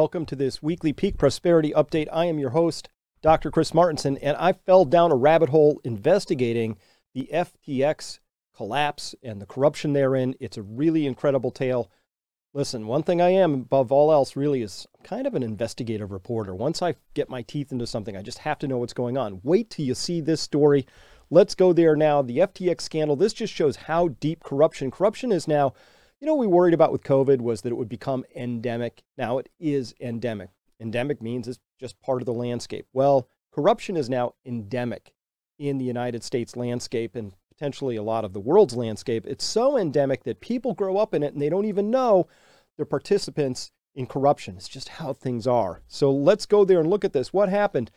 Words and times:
Welcome 0.00 0.26
to 0.26 0.36
this 0.36 0.62
weekly 0.62 0.92
Peak 0.92 1.18
Prosperity 1.18 1.72
Update. 1.72 2.06
I 2.12 2.26
am 2.26 2.38
your 2.38 2.50
host, 2.50 2.88
Dr. 3.20 3.50
Chris 3.50 3.72
Martenson, 3.72 4.16
and 4.22 4.36
I 4.36 4.52
fell 4.52 4.84
down 4.84 5.10
a 5.10 5.16
rabbit 5.16 5.48
hole 5.48 5.80
investigating 5.82 6.76
the 7.14 7.28
FTX 7.32 8.20
collapse 8.56 9.16
and 9.24 9.42
the 9.42 9.46
corruption 9.46 9.94
therein. 9.94 10.36
It's 10.38 10.56
a 10.56 10.62
really 10.62 11.04
incredible 11.04 11.50
tale. 11.50 11.90
Listen, 12.54 12.86
one 12.86 13.02
thing 13.02 13.20
I 13.20 13.30
am 13.30 13.52
above 13.54 13.90
all 13.90 14.12
else 14.12 14.36
really 14.36 14.62
is 14.62 14.86
kind 15.02 15.26
of 15.26 15.34
an 15.34 15.42
investigative 15.42 16.12
reporter. 16.12 16.54
Once 16.54 16.80
I 16.80 16.94
get 17.14 17.28
my 17.28 17.42
teeth 17.42 17.72
into 17.72 17.84
something, 17.84 18.16
I 18.16 18.22
just 18.22 18.38
have 18.38 18.60
to 18.60 18.68
know 18.68 18.78
what's 18.78 18.92
going 18.92 19.18
on. 19.18 19.40
Wait 19.42 19.68
till 19.68 19.84
you 19.84 19.96
see 19.96 20.20
this 20.20 20.40
story. 20.40 20.86
Let's 21.28 21.56
go 21.56 21.72
there 21.72 21.96
now. 21.96 22.22
The 22.22 22.38
FTX 22.38 22.82
scandal, 22.82 23.16
this 23.16 23.32
just 23.32 23.52
shows 23.52 23.74
how 23.74 24.10
deep 24.20 24.44
corruption. 24.44 24.92
Corruption 24.92 25.32
is 25.32 25.48
now 25.48 25.74
you 26.20 26.26
know, 26.26 26.34
we 26.34 26.46
worried 26.46 26.74
about 26.74 26.92
with 26.92 27.04
COVID 27.04 27.40
was 27.40 27.62
that 27.62 27.70
it 27.70 27.76
would 27.76 27.88
become 27.88 28.24
endemic. 28.34 29.02
Now 29.16 29.38
it 29.38 29.48
is 29.60 29.94
endemic. 30.00 30.50
Endemic 30.80 31.22
means 31.22 31.46
it's 31.46 31.58
just 31.78 32.00
part 32.00 32.22
of 32.22 32.26
the 32.26 32.32
landscape. 32.32 32.86
Well, 32.92 33.28
corruption 33.52 33.96
is 33.96 34.08
now 34.08 34.34
endemic 34.44 35.12
in 35.58 35.78
the 35.78 35.84
United 35.84 36.22
States 36.22 36.56
landscape 36.56 37.14
and 37.16 37.32
potentially 37.52 37.96
a 37.96 38.02
lot 38.02 38.24
of 38.24 38.32
the 38.32 38.40
world's 38.40 38.76
landscape. 38.76 39.26
It's 39.26 39.44
so 39.44 39.76
endemic 39.76 40.24
that 40.24 40.40
people 40.40 40.74
grow 40.74 40.96
up 40.96 41.14
in 41.14 41.22
it 41.22 41.32
and 41.32 41.42
they 41.42 41.48
don't 41.48 41.64
even 41.64 41.90
know 41.90 42.26
they're 42.76 42.86
participants 42.86 43.72
in 43.94 44.06
corruption. 44.06 44.56
It's 44.56 44.68
just 44.68 44.88
how 44.88 45.12
things 45.12 45.46
are. 45.46 45.82
So 45.88 46.12
let's 46.12 46.46
go 46.46 46.64
there 46.64 46.80
and 46.80 46.88
look 46.88 47.04
at 47.04 47.12
this. 47.12 47.32
What 47.32 47.48
happened? 47.48 47.90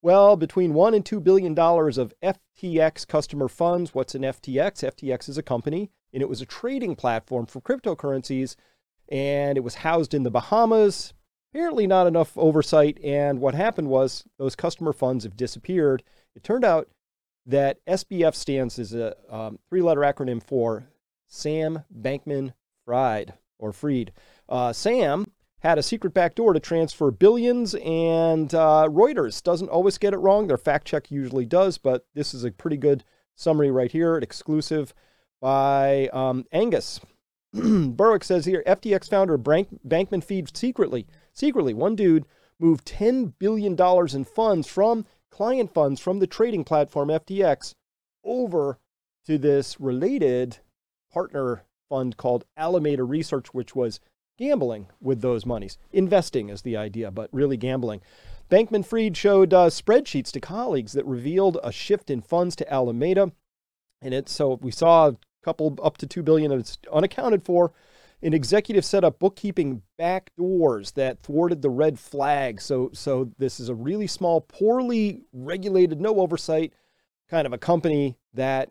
Well, 0.00 0.36
between 0.36 0.74
one 0.74 0.94
and 0.94 1.04
two 1.04 1.18
billion 1.20 1.54
dollars 1.54 1.98
of 1.98 2.14
FTX 2.22 3.06
customer 3.06 3.48
funds. 3.48 3.94
What's 3.94 4.14
an 4.14 4.22
FTX? 4.22 4.84
FTX 4.84 5.28
is 5.28 5.38
a 5.38 5.42
company 5.42 5.90
and 6.12 6.22
it 6.22 6.28
was 6.28 6.40
a 6.40 6.46
trading 6.46 6.96
platform 6.96 7.46
for 7.46 7.60
cryptocurrencies, 7.60 8.56
and 9.08 9.56
it 9.56 9.62
was 9.62 9.76
housed 9.76 10.14
in 10.14 10.22
the 10.22 10.30
Bahamas. 10.30 11.12
Apparently, 11.52 11.86
not 11.86 12.06
enough 12.06 12.36
oversight. 12.36 12.98
And 13.02 13.40
what 13.40 13.54
happened 13.54 13.88
was 13.88 14.24
those 14.38 14.54
customer 14.54 14.92
funds 14.92 15.24
have 15.24 15.36
disappeared. 15.36 16.02
It 16.34 16.44
turned 16.44 16.64
out 16.64 16.88
that 17.46 17.84
SBF 17.86 18.34
stands 18.34 18.78
as 18.78 18.92
a 18.92 19.16
um, 19.30 19.58
three 19.68 19.80
letter 19.80 20.02
acronym 20.02 20.42
for 20.42 20.88
Sam 21.26 21.84
Bankman 21.94 22.52
Fried 22.84 23.34
or 23.58 23.72
Freed. 23.72 24.12
Uh, 24.48 24.72
Sam 24.72 25.32
had 25.60 25.78
a 25.78 25.82
secret 25.82 26.14
backdoor 26.14 26.52
to 26.52 26.60
transfer 26.60 27.10
billions, 27.10 27.74
and 27.74 28.54
uh, 28.54 28.86
Reuters 28.88 29.42
doesn't 29.42 29.70
always 29.70 29.98
get 29.98 30.14
it 30.14 30.18
wrong. 30.18 30.46
Their 30.46 30.58
fact 30.58 30.86
check 30.86 31.10
usually 31.10 31.46
does, 31.46 31.78
but 31.78 32.06
this 32.14 32.32
is 32.32 32.44
a 32.44 32.52
pretty 32.52 32.76
good 32.76 33.02
summary 33.34 33.70
right 33.70 33.90
here, 33.90 34.16
exclusive 34.16 34.94
by 35.40 36.08
um, 36.08 36.44
Angus. 36.52 37.00
Berwick 37.52 38.24
says 38.24 38.44
here 38.44 38.62
FTX 38.66 39.08
founder 39.08 39.38
Bank, 39.38 39.68
Bankman 39.86 40.22
Fried 40.22 40.56
secretly, 40.56 41.06
secretly, 41.32 41.74
one 41.74 41.96
dude 41.96 42.26
moved 42.60 42.86
$10 42.86 43.34
billion 43.38 43.76
in 44.14 44.24
funds 44.24 44.66
from 44.66 45.06
client 45.30 45.72
funds 45.72 46.00
from 46.00 46.18
the 46.18 46.26
trading 46.26 46.64
platform 46.64 47.08
FTX 47.08 47.72
over 48.24 48.78
to 49.26 49.38
this 49.38 49.78
related 49.80 50.58
partner 51.12 51.64
fund 51.88 52.16
called 52.16 52.44
Alameda 52.56 53.04
Research, 53.04 53.54
which 53.54 53.74
was 53.74 54.00
gambling 54.38 54.88
with 55.00 55.20
those 55.20 55.46
monies. 55.46 55.78
Investing 55.92 56.48
is 56.48 56.62
the 56.62 56.76
idea, 56.76 57.10
but 57.10 57.28
really 57.32 57.56
gambling. 57.56 58.00
Bankman 58.50 58.84
Fried 58.84 59.16
showed 59.16 59.52
uh, 59.52 59.68
spreadsheets 59.68 60.30
to 60.32 60.40
colleagues 60.40 60.92
that 60.92 61.04
revealed 61.04 61.58
a 61.62 61.72
shift 61.72 62.10
in 62.10 62.22
funds 62.22 62.56
to 62.56 62.72
Alameda. 62.72 63.32
And 64.00 64.14
it 64.14 64.28
so 64.28 64.58
we 64.62 64.70
saw 64.70 65.12
couple 65.48 65.78
up 65.82 65.96
to 65.96 66.06
2 66.06 66.22
billion 66.22 66.52
it's 66.52 66.78
unaccounted 66.92 67.42
for. 67.42 67.72
An 68.20 68.34
executive 68.34 68.84
set 68.84 69.04
up 69.04 69.18
bookkeeping 69.18 69.80
back 69.96 70.32
doors 70.36 70.90
that 70.92 71.22
thwarted 71.22 71.62
the 71.62 71.70
red 71.70 71.98
flag. 71.98 72.60
So 72.60 72.90
so 72.92 73.30
this 73.38 73.60
is 73.60 73.68
a 73.68 73.74
really 73.74 74.06
small 74.06 74.40
poorly 74.42 75.22
regulated 75.32 76.00
no 76.00 76.20
oversight 76.20 76.74
kind 77.30 77.46
of 77.46 77.52
a 77.52 77.58
company 77.58 78.18
that 78.34 78.70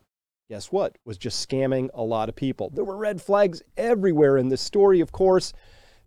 guess 0.49 0.71
what 0.71 0.97
was 1.05 1.17
just 1.17 1.47
scamming 1.47 1.89
a 1.93 2.03
lot 2.03 2.29
of 2.29 2.35
people. 2.35 2.69
There 2.69 2.83
were 2.83 2.97
red 2.97 3.21
flags 3.21 3.63
everywhere 3.75 4.37
in 4.37 4.49
this 4.49 4.61
story 4.61 4.99
of 4.99 5.11
course 5.11 5.53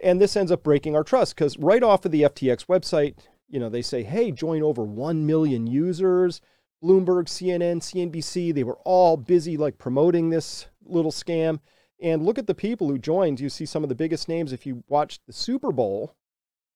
and 0.01 0.21
this 0.21 0.37
ends 0.37 0.53
up 0.53 0.63
breaking 0.63 0.95
our 0.95 1.05
trust 1.05 1.35
because 1.35 1.59
right 1.59 1.83
off 1.83 2.05
of 2.05 2.13
the 2.13 2.23
ftx 2.23 2.67
website 2.67 3.15
you 3.49 3.59
know 3.59 3.69
they 3.69 3.83
say 3.83 4.03
hey 4.03 4.31
join 4.31 4.63
over 4.63 4.83
1 4.83 5.27
million 5.27 5.67
users 5.67 6.41
Bloomberg, 6.83 7.27
CNN, 7.27 7.79
CNBC, 7.79 8.55
they 8.55 8.65
were 8.65 8.79
all 8.85 9.17
busy 9.17 9.57
like 9.57 9.79
promoting 9.79 10.31
this 10.31 10.67
little 10.85 11.13
scam. 11.13 11.61
And 12.03 12.25
look 12.25 12.39
at 12.39 12.47
the 12.47 12.55
people 12.55 12.89
who 12.89 12.99
joined. 12.99 13.41
You 13.41 13.51
see 13.51 13.67
some 13.67 13.83
of 13.83 13.89
the 13.89 13.95
biggest 13.95 14.29
names. 14.29 14.53
If 14.53 14.65
you 14.65 14.83
watched 14.89 15.21
the 15.27 15.33
Super 15.33 15.71
Bowl 15.71 16.15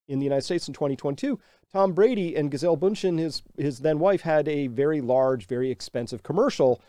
in 0.06 0.18
the 0.18 0.24
United 0.24 0.42
States 0.42 0.68
in 0.68 0.74
2022, 0.74 1.40
Tom 1.72 1.92
Brady 1.92 2.36
and 2.36 2.50
Gisele 2.50 2.76
Bündchen, 2.76 3.18
his, 3.18 3.42
his 3.56 3.78
then 3.80 3.98
wife, 3.98 4.20
had 4.20 4.46
a 4.48 4.66
very 4.66 5.00
large, 5.00 5.46
very 5.46 5.70
expensive 5.70 6.22
commercial 6.22 6.80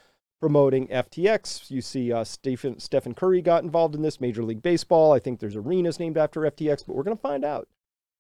promoting 0.42 0.88
FTX. 0.90 1.72
You 1.72 1.82
see 1.82 2.12
uh, 2.12 2.26
Stephen, 2.26 2.80
Stephen 2.80 3.14
Curry 3.14 3.42
got 3.42 3.64
involved 3.64 3.96
in 3.96 4.02
this, 4.02 4.20
Major 4.20 4.44
League 4.44 4.62
Baseball. 4.62 5.14
I 5.14 5.20
think 5.20 5.40
there's 5.40 5.56
arenas 5.56 6.00
named 6.00 6.18
after 6.18 6.42
FTX, 6.42 6.86
but 6.86 6.96
we're 6.96 7.04
going 7.04 7.18
to 7.18 7.22
find 7.22 7.46
out. 7.46 7.68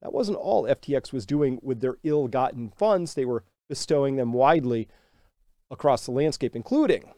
That 0.02 0.14
wasn't 0.14 0.38
all 0.38 0.64
FTX 0.64 1.12
was 1.12 1.26
doing 1.26 1.60
with 1.62 1.82
their 1.82 1.98
ill 2.04 2.28
gotten 2.28 2.70
funds. 2.70 3.14
They 3.14 3.26
were 3.26 3.44
bestowing 3.68 4.16
them 4.16 4.34
widely 4.34 4.88
across 5.72 6.06
the 6.06 6.12
landscape, 6.12 6.56
including 6.56 7.14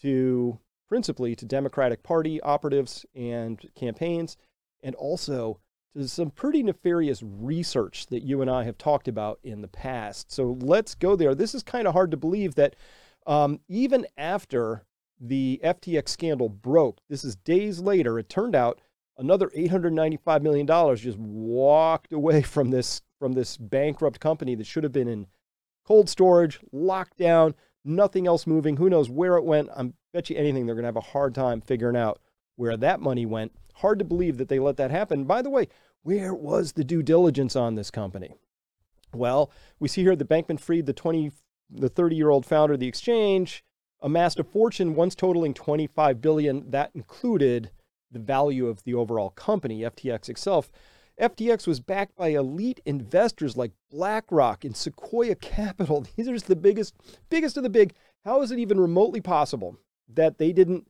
to 0.00 0.58
principally 0.88 1.34
to 1.34 1.44
Democratic 1.44 2.02
Party 2.02 2.40
operatives 2.42 3.04
and 3.14 3.60
campaigns, 3.74 4.36
and 4.82 4.94
also 4.94 5.58
to 5.94 6.06
some 6.08 6.30
pretty 6.30 6.62
nefarious 6.62 7.22
research 7.22 8.06
that 8.08 8.22
you 8.22 8.42
and 8.42 8.50
I 8.50 8.64
have 8.64 8.78
talked 8.78 9.08
about 9.08 9.40
in 9.42 9.62
the 9.62 9.68
past. 9.68 10.30
So 10.30 10.58
let's 10.60 10.94
go 10.94 11.16
there. 11.16 11.34
This 11.34 11.54
is 11.54 11.62
kind 11.62 11.86
of 11.86 11.94
hard 11.94 12.10
to 12.10 12.16
believe 12.16 12.54
that 12.56 12.76
um, 13.26 13.60
even 13.68 14.06
after 14.16 14.84
the 15.18 15.60
FTX 15.64 16.08
scandal 16.08 16.48
broke, 16.48 16.98
this 17.08 17.24
is 17.24 17.36
days 17.36 17.80
later, 17.80 18.18
it 18.18 18.28
turned 18.28 18.54
out 18.54 18.80
another 19.18 19.48
$895 19.48 20.42
million 20.42 20.96
just 20.96 21.18
walked 21.18 22.12
away 22.12 22.42
from 22.42 22.70
this 22.70 23.00
from 23.18 23.32
this 23.32 23.56
bankrupt 23.56 24.20
company 24.20 24.54
that 24.54 24.66
should 24.66 24.84
have 24.84 24.92
been 24.92 25.08
in 25.08 25.26
cold 25.86 26.08
storage, 26.08 26.58
locked 26.72 27.16
down, 27.16 27.54
nothing 27.84 28.26
else 28.26 28.46
moving. 28.46 28.76
Who 28.76 28.90
knows 28.90 29.08
where 29.08 29.36
it 29.36 29.44
went? 29.44 29.70
I 29.70 29.92
bet 30.12 30.28
you 30.30 30.36
anything 30.36 30.66
they're 30.66 30.74
going 30.74 30.82
to 30.82 30.88
have 30.88 30.96
a 30.96 31.00
hard 31.00 31.34
time 31.34 31.60
figuring 31.60 31.96
out 31.96 32.20
where 32.56 32.76
that 32.76 33.00
money 33.00 33.24
went. 33.24 33.52
Hard 33.76 33.98
to 33.98 34.04
believe 34.04 34.38
that 34.38 34.48
they 34.48 34.58
let 34.58 34.76
that 34.78 34.90
happen. 34.90 35.24
By 35.24 35.42
the 35.42 35.50
way, 35.50 35.68
where 36.02 36.34
was 36.34 36.72
the 36.72 36.84
due 36.84 37.02
diligence 37.02 37.54
on 37.54 37.74
this 37.74 37.90
company? 37.90 38.34
Well, 39.14 39.50
we 39.78 39.88
see 39.88 40.02
here 40.02 40.16
that 40.16 40.28
Bankman 40.28 40.60
Fried, 40.60 40.86
the 40.86 40.92
20, 40.92 41.32
the 41.70 41.88
30 41.88 42.16
year 42.16 42.30
old 42.30 42.46
founder 42.46 42.74
of 42.74 42.80
the 42.80 42.88
exchange, 42.88 43.64
amassed 44.00 44.40
a 44.40 44.44
fortune 44.44 44.94
once 44.94 45.14
totaling 45.14 45.54
25 45.54 46.20
billion. 46.20 46.70
That 46.70 46.90
included 46.94 47.70
the 48.10 48.18
value 48.18 48.66
of 48.66 48.82
the 48.84 48.94
overall 48.94 49.30
company, 49.30 49.80
FTX 49.80 50.28
itself. 50.28 50.70
FTX 51.20 51.66
was 51.66 51.80
backed 51.80 52.14
by 52.16 52.28
elite 52.28 52.80
investors 52.84 53.56
like 53.56 53.72
BlackRock 53.90 54.64
and 54.64 54.76
Sequoia 54.76 55.34
Capital. 55.34 56.06
These 56.16 56.28
are 56.28 56.38
the 56.38 56.56
biggest, 56.56 56.94
biggest 57.30 57.56
of 57.56 57.62
the 57.62 57.70
big. 57.70 57.94
How 58.24 58.42
is 58.42 58.50
it 58.50 58.58
even 58.58 58.78
remotely 58.78 59.20
possible 59.20 59.78
that 60.12 60.38
they 60.38 60.52
didn't 60.52 60.86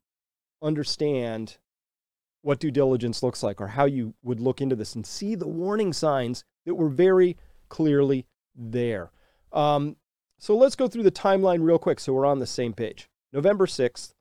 understand 0.62 1.58
what 2.42 2.58
due 2.58 2.70
diligence 2.70 3.22
looks 3.22 3.42
like 3.42 3.60
or 3.60 3.68
how 3.68 3.84
you 3.84 4.14
would 4.22 4.40
look 4.40 4.60
into 4.60 4.76
this 4.76 4.94
and 4.94 5.06
see 5.06 5.34
the 5.34 5.48
warning 5.48 5.92
signs 5.92 6.44
that 6.64 6.74
were 6.74 6.88
very 6.88 7.36
clearly 7.68 8.26
there? 8.54 9.10
Um, 9.52 9.96
so 10.38 10.56
let's 10.56 10.76
go 10.76 10.88
through 10.88 11.04
the 11.04 11.10
timeline 11.10 11.62
real 11.62 11.78
quick 11.78 12.00
so 12.00 12.12
we're 12.12 12.26
on 12.26 12.40
the 12.40 12.46
same 12.46 12.72
page. 12.72 13.08
November 13.32 13.66
6th, 13.66 14.12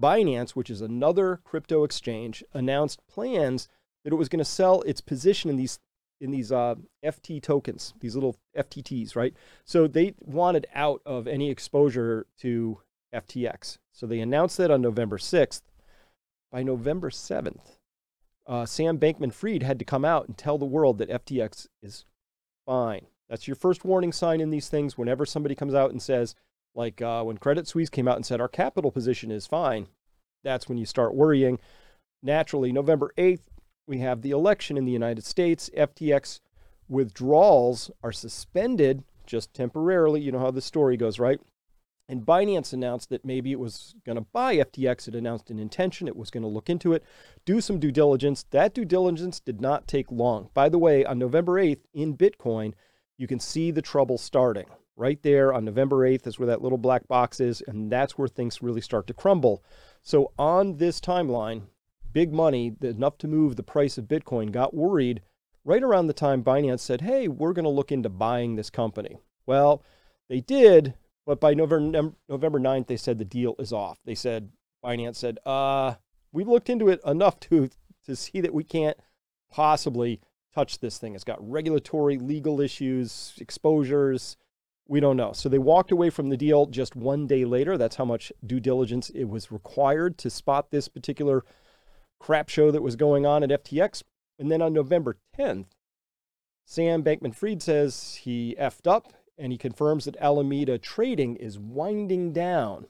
Binance, 0.00 0.50
which 0.50 0.70
is 0.70 0.80
another 0.80 1.40
crypto 1.44 1.84
exchange, 1.84 2.42
announced 2.52 3.00
plans 3.06 3.68
that 4.04 4.12
it 4.12 4.16
was 4.16 4.28
going 4.28 4.38
to 4.38 4.44
sell 4.44 4.82
its 4.82 5.00
position 5.00 5.50
in 5.50 5.56
these 5.56 5.78
in 6.20 6.30
these 6.30 6.52
uh, 6.52 6.76
FT 7.04 7.42
tokens, 7.42 7.94
these 7.98 8.14
little 8.14 8.36
FTTs, 8.56 9.16
right? 9.16 9.34
So 9.64 9.88
they 9.88 10.14
wanted 10.20 10.68
out 10.72 11.02
of 11.04 11.26
any 11.26 11.50
exposure 11.50 12.26
to 12.38 12.78
FTX. 13.12 13.78
So 13.90 14.06
they 14.06 14.20
announced 14.20 14.56
that 14.58 14.70
on 14.70 14.80
November 14.80 15.18
6th. 15.18 15.62
By 16.52 16.62
November 16.62 17.10
7th, 17.10 17.78
uh, 18.46 18.66
Sam 18.66 18.98
Bankman 18.98 19.32
Fried 19.32 19.62
had 19.62 19.78
to 19.78 19.84
come 19.84 20.04
out 20.04 20.28
and 20.28 20.36
tell 20.36 20.58
the 20.58 20.64
world 20.64 20.98
that 20.98 21.08
FTX 21.08 21.66
is 21.82 22.04
fine. 22.66 23.06
That's 23.28 23.48
your 23.48 23.56
first 23.56 23.84
warning 23.84 24.12
sign 24.12 24.40
in 24.40 24.50
these 24.50 24.68
things. 24.68 24.98
Whenever 24.98 25.24
somebody 25.24 25.54
comes 25.54 25.74
out 25.74 25.90
and 25.90 26.02
says, 26.02 26.34
like 26.74 27.00
uh, 27.00 27.22
when 27.22 27.38
Credit 27.38 27.66
Suisse 27.66 27.88
came 27.88 28.06
out 28.06 28.16
and 28.16 28.26
said, 28.26 28.40
our 28.40 28.48
capital 28.48 28.90
position 28.90 29.30
is 29.30 29.46
fine, 29.46 29.88
that's 30.44 30.68
when 30.68 30.78
you 30.78 30.84
start 30.84 31.14
worrying. 31.14 31.58
Naturally, 32.22 32.72
November 32.72 33.12
8th, 33.16 33.46
we 33.86 33.98
have 33.98 34.22
the 34.22 34.30
election 34.30 34.76
in 34.76 34.84
the 34.84 34.92
United 34.92 35.24
States. 35.24 35.70
FTX 35.76 36.40
withdrawals 36.88 37.90
are 38.02 38.12
suspended 38.12 39.04
just 39.26 39.54
temporarily. 39.54 40.20
You 40.20 40.32
know 40.32 40.38
how 40.38 40.50
the 40.50 40.60
story 40.60 40.96
goes, 40.96 41.18
right? 41.18 41.40
And 42.08 42.26
Binance 42.26 42.72
announced 42.72 43.08
that 43.10 43.24
maybe 43.24 43.52
it 43.52 43.58
was 43.58 43.94
going 44.04 44.16
to 44.16 44.26
buy 44.32 44.56
FTX. 44.56 45.08
It 45.08 45.14
announced 45.14 45.50
an 45.50 45.58
intention. 45.58 46.08
It 46.08 46.16
was 46.16 46.30
going 46.30 46.42
to 46.42 46.48
look 46.48 46.68
into 46.68 46.92
it, 46.92 47.02
do 47.44 47.60
some 47.60 47.78
due 47.78 47.92
diligence. 47.92 48.44
That 48.50 48.74
due 48.74 48.84
diligence 48.84 49.40
did 49.40 49.60
not 49.60 49.88
take 49.88 50.10
long. 50.10 50.50
By 50.52 50.68
the 50.68 50.78
way, 50.78 51.04
on 51.04 51.18
November 51.18 51.54
8th 51.54 51.84
in 51.94 52.16
Bitcoin, 52.16 52.74
you 53.16 53.26
can 53.26 53.40
see 53.40 53.70
the 53.70 53.82
trouble 53.82 54.18
starting. 54.18 54.66
Right 54.94 55.22
there 55.22 55.54
on 55.54 55.64
November 55.64 56.06
8th 56.06 56.26
is 56.26 56.38
where 56.38 56.48
that 56.48 56.60
little 56.60 56.76
black 56.76 57.08
box 57.08 57.40
is, 57.40 57.62
and 57.66 57.90
that's 57.90 58.18
where 58.18 58.28
things 58.28 58.62
really 58.62 58.82
start 58.82 59.06
to 59.06 59.14
crumble. 59.14 59.64
So, 60.02 60.32
on 60.38 60.76
this 60.76 61.00
timeline, 61.00 61.62
big 62.12 62.32
money, 62.32 62.74
enough 62.80 63.18
to 63.18 63.28
move 63.28 63.56
the 63.56 63.62
price 63.62 63.98
of 63.98 64.06
Bitcoin, 64.06 64.52
got 64.52 64.74
worried 64.74 65.22
right 65.64 65.82
around 65.82 66.06
the 66.06 66.12
time 66.12 66.42
Binance 66.42 66.80
said, 66.80 67.02
hey, 67.02 67.28
we're 67.28 67.52
going 67.52 67.64
to 67.64 67.70
look 67.70 67.92
into 67.92 68.08
buying 68.08 68.56
this 68.56 68.70
company. 68.70 69.18
Well, 69.46 69.82
they 70.28 70.40
did, 70.40 70.94
but 71.26 71.40
by 71.40 71.54
November, 71.54 72.12
November 72.28 72.60
9th, 72.60 72.86
they 72.86 72.96
said 72.96 73.18
the 73.18 73.24
deal 73.24 73.54
is 73.58 73.72
off. 73.72 73.98
They 74.04 74.14
said, 74.14 74.50
Binance 74.84 75.16
said, 75.16 75.38
uh, 75.46 75.94
we've 76.32 76.48
looked 76.48 76.70
into 76.70 76.88
it 76.88 77.00
enough 77.06 77.38
to, 77.40 77.70
to 78.06 78.16
see 78.16 78.40
that 78.40 78.54
we 78.54 78.64
can't 78.64 78.96
possibly 79.50 80.20
touch 80.54 80.78
this 80.78 80.98
thing. 80.98 81.14
It's 81.14 81.24
got 81.24 81.48
regulatory, 81.48 82.18
legal 82.18 82.60
issues, 82.60 83.34
exposures. 83.38 84.36
We 84.88 85.00
don't 85.00 85.16
know. 85.16 85.32
So 85.32 85.48
they 85.48 85.58
walked 85.58 85.92
away 85.92 86.10
from 86.10 86.28
the 86.28 86.36
deal 86.36 86.66
just 86.66 86.96
one 86.96 87.26
day 87.26 87.44
later. 87.44 87.78
That's 87.78 87.96
how 87.96 88.04
much 88.04 88.32
due 88.44 88.60
diligence 88.60 89.10
it 89.10 89.24
was 89.24 89.52
required 89.52 90.18
to 90.18 90.30
spot 90.30 90.70
this 90.70 90.88
particular 90.88 91.44
crap 92.22 92.48
show 92.48 92.70
that 92.70 92.82
was 92.82 92.94
going 92.94 93.26
on 93.26 93.42
at 93.42 93.64
FTX. 93.64 94.04
And 94.38 94.50
then 94.50 94.62
on 94.62 94.72
November 94.72 95.18
10th, 95.36 95.66
Sam 96.64 97.02
Bankman 97.02 97.34
Fried 97.34 97.60
says 97.60 98.20
he 98.22 98.56
effed 98.58 98.86
up 98.86 99.12
and 99.36 99.50
he 99.50 99.58
confirms 99.58 100.04
that 100.04 100.16
Alameda 100.20 100.78
trading 100.78 101.34
is 101.36 101.58
winding 101.58 102.32
down. 102.32 102.86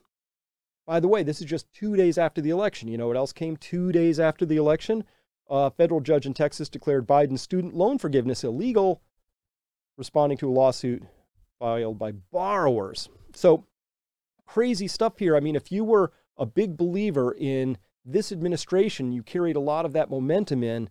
By 0.87 1.01
the 1.01 1.09
way, 1.09 1.23
this 1.23 1.41
is 1.41 1.47
just 1.47 1.73
two 1.73 1.97
days 1.97 2.19
after 2.19 2.43
the 2.43 2.51
election. 2.51 2.89
You 2.89 2.99
know 2.99 3.07
what 3.07 3.17
else 3.17 3.33
came 3.33 3.57
two 3.57 3.91
days 3.91 4.21
after 4.21 4.45
the 4.45 4.57
election? 4.57 5.05
A 5.49 5.71
federal 5.71 6.01
judge 6.01 6.27
in 6.27 6.35
Texas 6.35 6.69
declared 6.69 7.07
Biden's 7.07 7.41
student 7.41 7.75
loan 7.75 7.99
forgiveness 7.99 8.45
illegal, 8.45 9.01
responding 9.97 10.37
to 10.39 10.49
a 10.49 10.53
lawsuit 10.53 11.05
filed 11.59 11.99
by 11.99 12.13
borrowers. 12.13 13.09
So, 13.35 13.65
crazy 14.47 14.89
stuff 14.89 15.19
here. 15.19 15.37
I 15.37 15.41
mean, 15.41 15.57
if 15.57 15.73
you 15.73 15.85
were 15.85 16.13
a 16.37 16.45
big 16.45 16.77
believer 16.77 17.35
in 17.39 17.79
this 18.05 18.33
administration, 18.33 19.13
you 19.13 19.23
carried 19.23 19.57
a 19.57 19.61
lot 19.61 19.85
of 19.85 19.93
that 19.93 20.11
momentum 20.11 20.63
in 20.63 20.89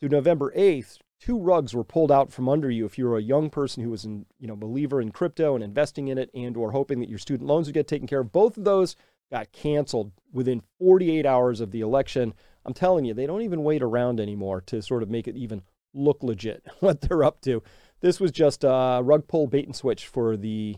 to 0.00 0.08
November 0.08 0.52
8th, 0.56 0.98
two 1.20 1.38
rugs 1.38 1.74
were 1.74 1.84
pulled 1.84 2.10
out 2.10 2.32
from 2.32 2.48
under 2.48 2.70
you 2.70 2.86
if 2.86 2.96
you 2.96 3.04
were 3.04 3.18
a 3.18 3.22
young 3.22 3.50
person 3.50 3.82
who 3.82 3.90
was 3.90 4.04
a 4.06 4.08
you 4.08 4.46
know 4.46 4.56
believer 4.56 5.00
in 5.00 5.10
crypto 5.10 5.54
and 5.54 5.62
investing 5.62 6.08
in 6.08 6.16
it 6.16 6.30
and 6.34 6.56
or 6.56 6.72
hoping 6.72 7.00
that 7.00 7.10
your 7.10 7.18
student 7.18 7.48
loans 7.48 7.66
would 7.66 7.74
get 7.74 7.86
taken 7.86 8.06
care 8.06 8.20
of. 8.20 8.32
Both 8.32 8.56
of 8.56 8.64
those 8.64 8.96
got 9.30 9.52
canceled 9.52 10.12
within 10.32 10.62
48 10.78 11.26
hours 11.26 11.60
of 11.60 11.70
the 11.70 11.82
election. 11.82 12.34
I'm 12.64 12.74
telling 12.74 13.04
you 13.04 13.14
they 13.14 13.26
don't 13.26 13.42
even 13.42 13.62
wait 13.62 13.82
around 13.82 14.20
anymore 14.20 14.62
to 14.62 14.82
sort 14.82 15.02
of 15.02 15.10
make 15.10 15.28
it 15.28 15.36
even 15.36 15.62
look 15.92 16.22
legit 16.22 16.64
what 16.80 17.02
they're 17.02 17.24
up 17.24 17.40
to. 17.42 17.62
This 18.00 18.18
was 18.18 18.32
just 18.32 18.64
a 18.64 19.00
rug 19.04 19.28
pull 19.28 19.46
bait 19.46 19.66
and 19.66 19.76
switch 19.76 20.06
for 20.06 20.36
the 20.36 20.76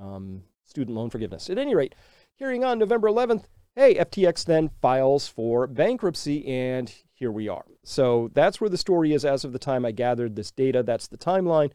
um, 0.00 0.44
student 0.64 0.96
loan 0.96 1.10
forgiveness. 1.10 1.50
At 1.50 1.58
any 1.58 1.74
rate 1.74 1.94
hearing 2.36 2.64
on 2.64 2.78
november 2.78 3.08
11th 3.08 3.44
hey 3.74 3.94
ftx 3.94 4.44
then 4.44 4.70
files 4.80 5.28
for 5.28 5.66
bankruptcy 5.66 6.46
and 6.46 6.92
here 7.22 7.30
we 7.30 7.48
are. 7.48 7.64
So 7.84 8.30
that's 8.34 8.60
where 8.60 8.68
the 8.68 8.76
story 8.76 9.12
is 9.12 9.24
as 9.24 9.44
of 9.44 9.52
the 9.52 9.58
time 9.60 9.84
I 9.84 9.92
gathered 9.92 10.34
this 10.34 10.50
data. 10.50 10.82
That's 10.82 11.06
the 11.06 11.16
timeline. 11.16 11.70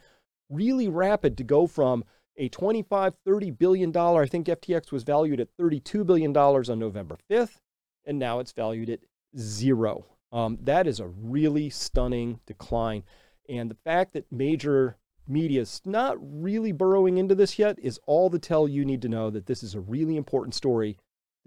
Really 0.50 0.90
rapid 0.90 1.38
to 1.38 1.46
go 1.46 1.68
from 1.68 2.04
a 2.36 2.50
25, 2.50 3.14
30 3.26 3.52
billion 3.52 3.92
dollar, 3.94 4.24
I 4.24 4.26
think 4.28 4.48
FTX 4.48 4.92
was 4.92 5.04
valued 5.04 5.40
at 5.40 5.48
32 5.58 6.04
billion 6.04 6.34
dollars 6.34 6.70
on 6.70 6.80
November 6.80 7.18
5th, 7.32 7.62
and 8.04 8.20
now 8.20 8.40
it's 8.40 8.52
valued 8.52 8.90
at 8.90 9.00
zero. 9.38 10.06
Um, 10.34 10.58
that 10.64 10.86
is 10.86 11.00
a 11.00 11.08
really 11.08 11.70
stunning 11.70 12.42
decline. 12.46 13.04
And 13.48 13.72
the 13.72 13.78
fact 13.86 14.12
that 14.14 14.30
major 14.30 14.98
media 15.30 15.62
is 15.62 15.82
not 15.86 16.18
really 16.20 16.74
burrowing 16.74 17.18
into 17.18 17.36
this 17.36 17.58
yet 17.58 17.80
is 17.80 18.02
all 18.06 18.30
the 18.30 18.38
tell 18.38 18.68
you 18.68 18.84
need 18.84 19.02
to 19.04 19.10
know 19.10 19.30
that 19.30 19.46
this 19.46 19.64
is 19.64 19.76
a 19.76 19.80
really 19.80 20.18
important 20.18 20.56
story 20.56 20.98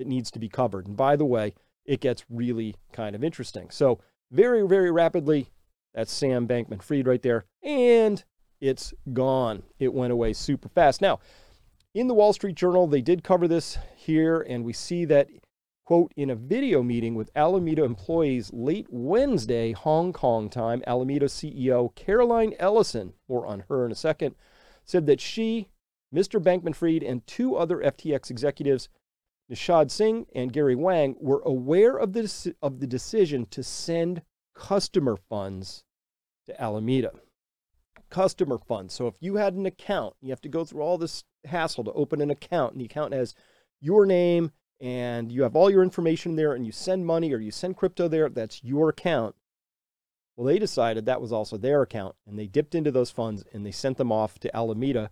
that 0.00 0.08
needs 0.08 0.30
to 0.32 0.38
be 0.38 0.48
covered. 0.48 0.86
And 0.86 0.96
by 0.96 1.14
the 1.14 1.26
way, 1.26 1.54
it 1.84 2.00
gets 2.00 2.24
really 2.30 2.74
kind 2.92 3.14
of 3.14 3.22
interesting. 3.22 3.68
So, 3.70 4.00
very, 4.32 4.66
very 4.66 4.90
rapidly, 4.90 5.50
that's 5.94 6.12
Sam 6.12 6.48
Bankman 6.48 6.82
Fried 6.82 7.06
right 7.06 7.20
there. 7.20 7.44
And 7.62 8.24
it's 8.60 8.94
gone. 9.12 9.62
It 9.78 9.92
went 9.92 10.12
away 10.12 10.32
super 10.32 10.68
fast. 10.70 11.02
Now, 11.02 11.20
in 11.94 12.06
the 12.06 12.14
Wall 12.14 12.32
Street 12.32 12.56
Journal, 12.56 12.86
they 12.86 13.02
did 13.02 13.24
cover 13.24 13.46
this 13.46 13.76
here, 13.94 14.40
and 14.40 14.64
we 14.64 14.72
see 14.72 15.04
that, 15.06 15.28
quote, 15.84 16.12
in 16.16 16.30
a 16.30 16.36
video 16.36 16.82
meeting 16.82 17.14
with 17.14 17.30
Alameda 17.36 17.84
employees 17.84 18.50
late 18.54 18.86
Wednesday, 18.88 19.72
Hong 19.72 20.12
Kong 20.12 20.48
time, 20.48 20.82
Alameda 20.86 21.26
CEO 21.26 21.94
Caroline 21.94 22.54
Ellison, 22.58 23.12
more 23.28 23.46
on 23.46 23.64
her 23.68 23.84
in 23.84 23.92
a 23.92 23.96
second, 23.96 24.34
said 24.84 25.06
that 25.06 25.20
she, 25.20 25.68
Mr. 26.14 26.40
Bankman 26.40 26.74
Fried, 26.74 27.02
and 27.02 27.26
two 27.26 27.56
other 27.56 27.78
FTX 27.78 28.30
executives 28.30 28.88
Nishad 29.50 29.90
Singh 29.90 30.26
and 30.34 30.52
Gary 30.52 30.76
Wang 30.76 31.16
were 31.18 31.42
aware 31.44 31.96
of 31.96 32.12
the, 32.12 32.54
of 32.62 32.78
the 32.78 32.86
decision 32.86 33.46
to 33.46 33.62
send 33.62 34.22
customer 34.54 35.16
funds 35.16 35.84
to 36.46 36.60
Alameda. 36.60 37.12
Customer 38.10 38.58
funds. 38.58 38.94
So 38.94 39.06
if 39.06 39.14
you 39.20 39.36
had 39.36 39.54
an 39.54 39.66
account, 39.66 40.14
you 40.20 40.30
have 40.30 40.40
to 40.42 40.48
go 40.48 40.64
through 40.64 40.82
all 40.82 40.98
this 40.98 41.24
hassle 41.44 41.84
to 41.84 41.92
open 41.92 42.20
an 42.20 42.30
account, 42.30 42.72
and 42.72 42.80
the 42.80 42.84
account 42.84 43.12
has 43.12 43.34
your 43.80 44.06
name 44.06 44.52
and 44.80 45.30
you 45.30 45.42
have 45.42 45.54
all 45.54 45.70
your 45.70 45.82
information 45.82 46.36
there, 46.36 46.54
and 46.54 46.64
you 46.64 46.72
send 46.72 47.04
money 47.04 47.34
or 47.34 47.38
you 47.38 47.50
send 47.50 47.76
crypto 47.76 48.08
there, 48.08 48.30
that's 48.30 48.64
your 48.64 48.88
account. 48.88 49.36
Well, 50.36 50.46
they 50.46 50.58
decided 50.58 51.04
that 51.04 51.20
was 51.20 51.32
also 51.32 51.58
their 51.58 51.82
account, 51.82 52.16
and 52.26 52.38
they 52.38 52.46
dipped 52.46 52.74
into 52.74 52.90
those 52.90 53.10
funds 53.10 53.44
and 53.52 53.66
they 53.66 53.72
sent 53.72 53.98
them 53.98 54.10
off 54.10 54.38
to 54.38 54.56
Alameda 54.56 55.10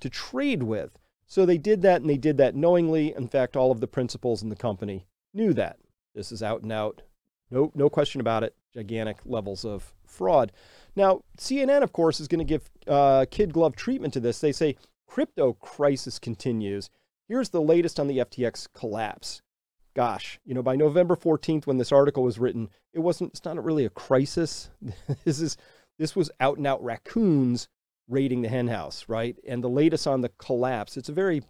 to 0.00 0.08
trade 0.08 0.62
with. 0.62 0.98
So 1.30 1.46
they 1.46 1.58
did 1.58 1.82
that 1.82 2.00
and 2.00 2.10
they 2.10 2.16
did 2.16 2.38
that 2.38 2.56
knowingly. 2.56 3.14
In 3.14 3.28
fact, 3.28 3.56
all 3.56 3.70
of 3.70 3.78
the 3.78 3.86
principals 3.86 4.42
in 4.42 4.48
the 4.48 4.56
company 4.56 5.06
knew 5.32 5.54
that. 5.54 5.78
This 6.12 6.32
is 6.32 6.42
out 6.42 6.62
and 6.62 6.72
out. 6.72 7.02
No, 7.52 7.70
no 7.76 7.88
question 7.88 8.20
about 8.20 8.42
it. 8.42 8.56
Gigantic 8.74 9.18
levels 9.24 9.64
of 9.64 9.94
fraud. 10.04 10.50
Now, 10.96 11.22
CNN, 11.38 11.84
of 11.84 11.92
course, 11.92 12.18
is 12.18 12.26
going 12.26 12.40
to 12.40 12.44
give 12.44 12.68
uh, 12.88 13.26
kid 13.30 13.52
glove 13.52 13.76
treatment 13.76 14.12
to 14.14 14.20
this. 14.20 14.40
They 14.40 14.50
say 14.50 14.74
crypto 15.06 15.52
crisis 15.52 16.18
continues. 16.18 16.90
Here's 17.28 17.50
the 17.50 17.62
latest 17.62 18.00
on 18.00 18.08
the 18.08 18.18
FTX 18.18 18.66
collapse. 18.74 19.40
Gosh, 19.94 20.40
you 20.44 20.52
know, 20.52 20.64
by 20.64 20.74
November 20.74 21.14
14th, 21.14 21.64
when 21.64 21.78
this 21.78 21.92
article 21.92 22.24
was 22.24 22.40
written, 22.40 22.70
it 22.92 23.00
wasn't. 23.00 23.30
It's 23.30 23.44
not 23.44 23.62
really 23.62 23.84
a 23.84 23.90
crisis. 23.90 24.70
this 25.24 25.40
is 25.40 25.56
this 25.96 26.16
was 26.16 26.30
out 26.40 26.58
and 26.58 26.66
out 26.66 26.82
raccoons 26.82 27.68
raiding 28.10 28.42
the 28.42 28.48
henhouse, 28.48 29.08
right? 29.08 29.36
And 29.46 29.62
the 29.64 29.68
latest 29.68 30.06
on 30.06 30.20
the 30.20 30.30
collapse. 30.30 30.96
It's 30.96 31.08
a 31.08 31.12
very, 31.12 31.42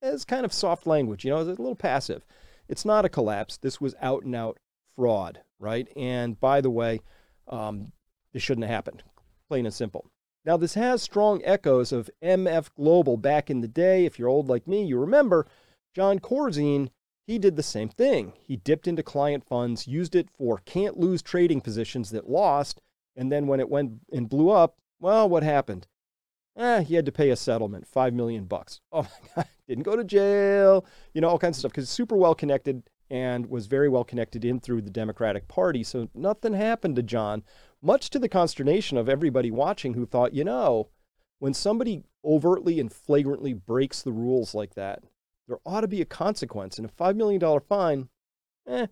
it's 0.00 0.24
kind 0.24 0.44
of 0.44 0.52
soft 0.52 0.86
language, 0.86 1.24
you 1.24 1.30
know, 1.30 1.40
it's 1.40 1.58
a 1.58 1.62
little 1.62 1.74
passive. 1.74 2.24
It's 2.68 2.84
not 2.84 3.04
a 3.04 3.10
collapse. 3.10 3.58
This 3.58 3.80
was 3.80 3.94
out 4.00 4.22
and 4.22 4.34
out 4.34 4.58
fraud, 4.96 5.40
right? 5.58 5.88
And 5.96 6.38
by 6.40 6.60
the 6.60 6.70
way, 6.70 7.00
um, 7.48 7.92
this 8.32 8.42
shouldn't 8.42 8.64
have 8.64 8.74
happened, 8.74 9.02
plain 9.48 9.66
and 9.66 9.74
simple. 9.74 10.06
Now, 10.44 10.56
this 10.56 10.74
has 10.74 11.02
strong 11.02 11.40
echoes 11.44 11.90
of 11.90 12.10
MF 12.22 12.68
Global 12.76 13.16
back 13.16 13.50
in 13.50 13.60
the 13.60 13.68
day. 13.68 14.04
If 14.04 14.18
you're 14.18 14.28
old 14.28 14.48
like 14.48 14.68
me, 14.68 14.84
you 14.84 14.98
remember 14.98 15.46
Jon 15.94 16.18
Corzine, 16.18 16.90
he 17.26 17.38
did 17.38 17.56
the 17.56 17.62
same 17.62 17.88
thing. 17.88 18.34
He 18.42 18.56
dipped 18.56 18.86
into 18.86 19.02
client 19.02 19.44
funds, 19.46 19.86
used 19.86 20.14
it 20.14 20.28
for 20.30 20.58
can't 20.66 20.98
lose 20.98 21.22
trading 21.22 21.62
positions 21.62 22.10
that 22.10 22.28
lost, 22.28 22.82
and 23.16 23.32
then 23.32 23.46
when 23.46 23.60
it 23.60 23.70
went 23.70 24.00
and 24.12 24.28
blew 24.28 24.50
up, 24.50 24.76
well, 25.04 25.28
what 25.28 25.42
happened? 25.42 25.86
Eh, 26.56 26.80
he 26.80 26.94
had 26.94 27.04
to 27.04 27.12
pay 27.12 27.28
a 27.28 27.36
settlement, 27.36 27.86
five 27.86 28.14
million 28.14 28.46
bucks. 28.46 28.80
Oh 28.90 29.02
my 29.02 29.28
God, 29.36 29.46
didn't 29.68 29.84
go 29.84 29.96
to 29.96 30.02
jail, 30.02 30.86
you 31.12 31.20
know, 31.20 31.28
all 31.28 31.38
kinds 31.38 31.58
of 31.58 31.60
stuff 31.60 31.72
because 31.72 31.90
super 31.90 32.16
well 32.16 32.34
connected 32.34 32.84
and 33.10 33.44
was 33.50 33.66
very 33.66 33.90
well 33.90 34.02
connected 34.02 34.46
in 34.46 34.60
through 34.60 34.80
the 34.80 34.88
Democratic 34.88 35.46
Party. 35.46 35.84
So 35.84 36.08
nothing 36.14 36.54
happened 36.54 36.96
to 36.96 37.02
John, 37.02 37.42
much 37.82 38.08
to 38.10 38.18
the 38.18 38.30
consternation 38.30 38.96
of 38.96 39.10
everybody 39.10 39.50
watching 39.50 39.92
who 39.92 40.06
thought, 40.06 40.32
you 40.32 40.42
know, 40.42 40.88
when 41.38 41.52
somebody 41.52 42.04
overtly 42.24 42.80
and 42.80 42.90
flagrantly 42.90 43.52
breaks 43.52 44.00
the 44.00 44.12
rules 44.12 44.54
like 44.54 44.72
that, 44.72 45.02
there 45.46 45.58
ought 45.66 45.82
to 45.82 45.88
be 45.88 46.00
a 46.00 46.06
consequence. 46.06 46.78
And 46.78 46.88
a 46.88 46.90
$5 46.90 47.14
million 47.14 47.60
fine, 47.60 48.08
eh, 48.66 48.86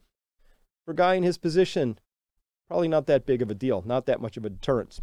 for 0.84 0.90
a 0.90 0.94
guy 0.94 1.14
in 1.14 1.22
his 1.22 1.38
position, 1.38 1.98
probably 2.68 2.88
not 2.88 3.06
that 3.06 3.24
big 3.24 3.40
of 3.40 3.50
a 3.50 3.54
deal, 3.54 3.82
not 3.86 4.04
that 4.04 4.20
much 4.20 4.36
of 4.36 4.44
a 4.44 4.50
deterrence. 4.50 5.00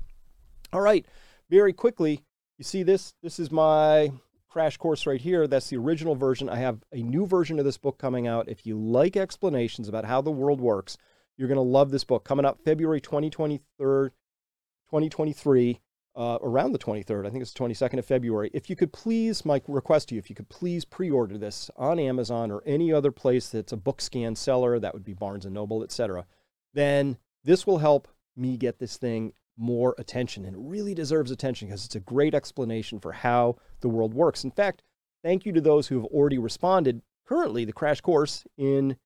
All 0.71 0.81
right, 0.81 1.05
very 1.49 1.73
quickly, 1.73 2.23
you 2.57 2.63
see 2.63 2.83
this? 2.83 3.15
This 3.23 3.39
is 3.39 3.51
my 3.51 4.11
crash 4.49 4.77
course 4.77 5.07
right 5.07 5.19
here. 5.19 5.47
That's 5.47 5.69
the 5.69 5.77
original 5.77 6.15
version. 6.15 6.47
I 6.47 6.57
have 6.57 6.83
a 6.91 7.01
new 7.01 7.25
version 7.25 7.57
of 7.57 7.65
this 7.65 7.77
book 7.77 7.97
coming 7.97 8.27
out. 8.27 8.47
If 8.49 8.65
you 8.65 8.77
like 8.77 9.17
explanations 9.17 9.87
about 9.87 10.05
how 10.05 10.21
the 10.21 10.31
world 10.31 10.61
works, 10.61 10.97
you're 11.37 11.47
going 11.47 11.55
to 11.55 11.61
love 11.61 11.89
this 11.89 12.03
book. 12.03 12.23
Coming 12.23 12.45
out 12.45 12.59
February 12.63 13.01
2023, 13.01 14.09
2023. 14.09 15.79
uh, 16.15 16.37
around 16.41 16.73
the 16.73 16.79
23rd. 16.79 17.25
I 17.25 17.29
think 17.29 17.41
it's 17.41 17.53
the 17.53 17.59
22nd 17.59 17.99
of 17.99 18.05
February. 18.05 18.49
If 18.53 18.69
you 18.69 18.75
could 18.75 18.91
please, 18.91 19.45
my 19.45 19.61
request 19.67 20.09
to 20.09 20.15
you, 20.15 20.19
if 20.19 20.29
you 20.29 20.35
could 20.35 20.49
please 20.49 20.83
pre-order 20.83 21.37
this 21.37 21.71
on 21.77 21.97
Amazon 21.97 22.51
or 22.51 22.61
any 22.65 22.91
other 22.91 23.11
place 23.11 23.49
that's 23.49 23.71
a 23.71 23.77
book 23.77 24.01
scan 24.01 24.35
seller, 24.35 24.79
that 24.79 24.93
would 24.93 25.05
be 25.05 25.13
Barnes 25.13 25.45
and 25.45 25.53
Noble, 25.53 25.81
etc., 25.81 26.25
then 26.73 27.17
this 27.43 27.65
will 27.65 27.77
help 27.77 28.07
me 28.35 28.57
get 28.57 28.79
this 28.79 28.97
thing 28.97 29.31
more 29.59 29.93
attention. 29.97 30.45
And 30.45 30.55
it 30.55 30.61
really 30.61 30.95
deserves 30.95 31.31
attention 31.31 31.67
because 31.67 31.85
it's 31.85 31.95
a 31.95 31.99
great 31.99 32.33
explanation 32.33 32.99
for 32.99 33.11
how 33.11 33.57
the 33.81 33.89
world 33.89 34.13
works. 34.13 34.43
In 34.43 34.51
fact, 34.51 34.81
thank 35.23 35.45
you 35.45 35.51
to 35.53 35.61
those 35.61 35.87
who 35.87 35.95
have 35.95 36.05
already 36.05 36.37
responded. 36.37 37.01
Currently, 37.27 37.65
the 37.65 37.73
crash 37.73 38.01
course 38.01 38.45
in 38.57 38.97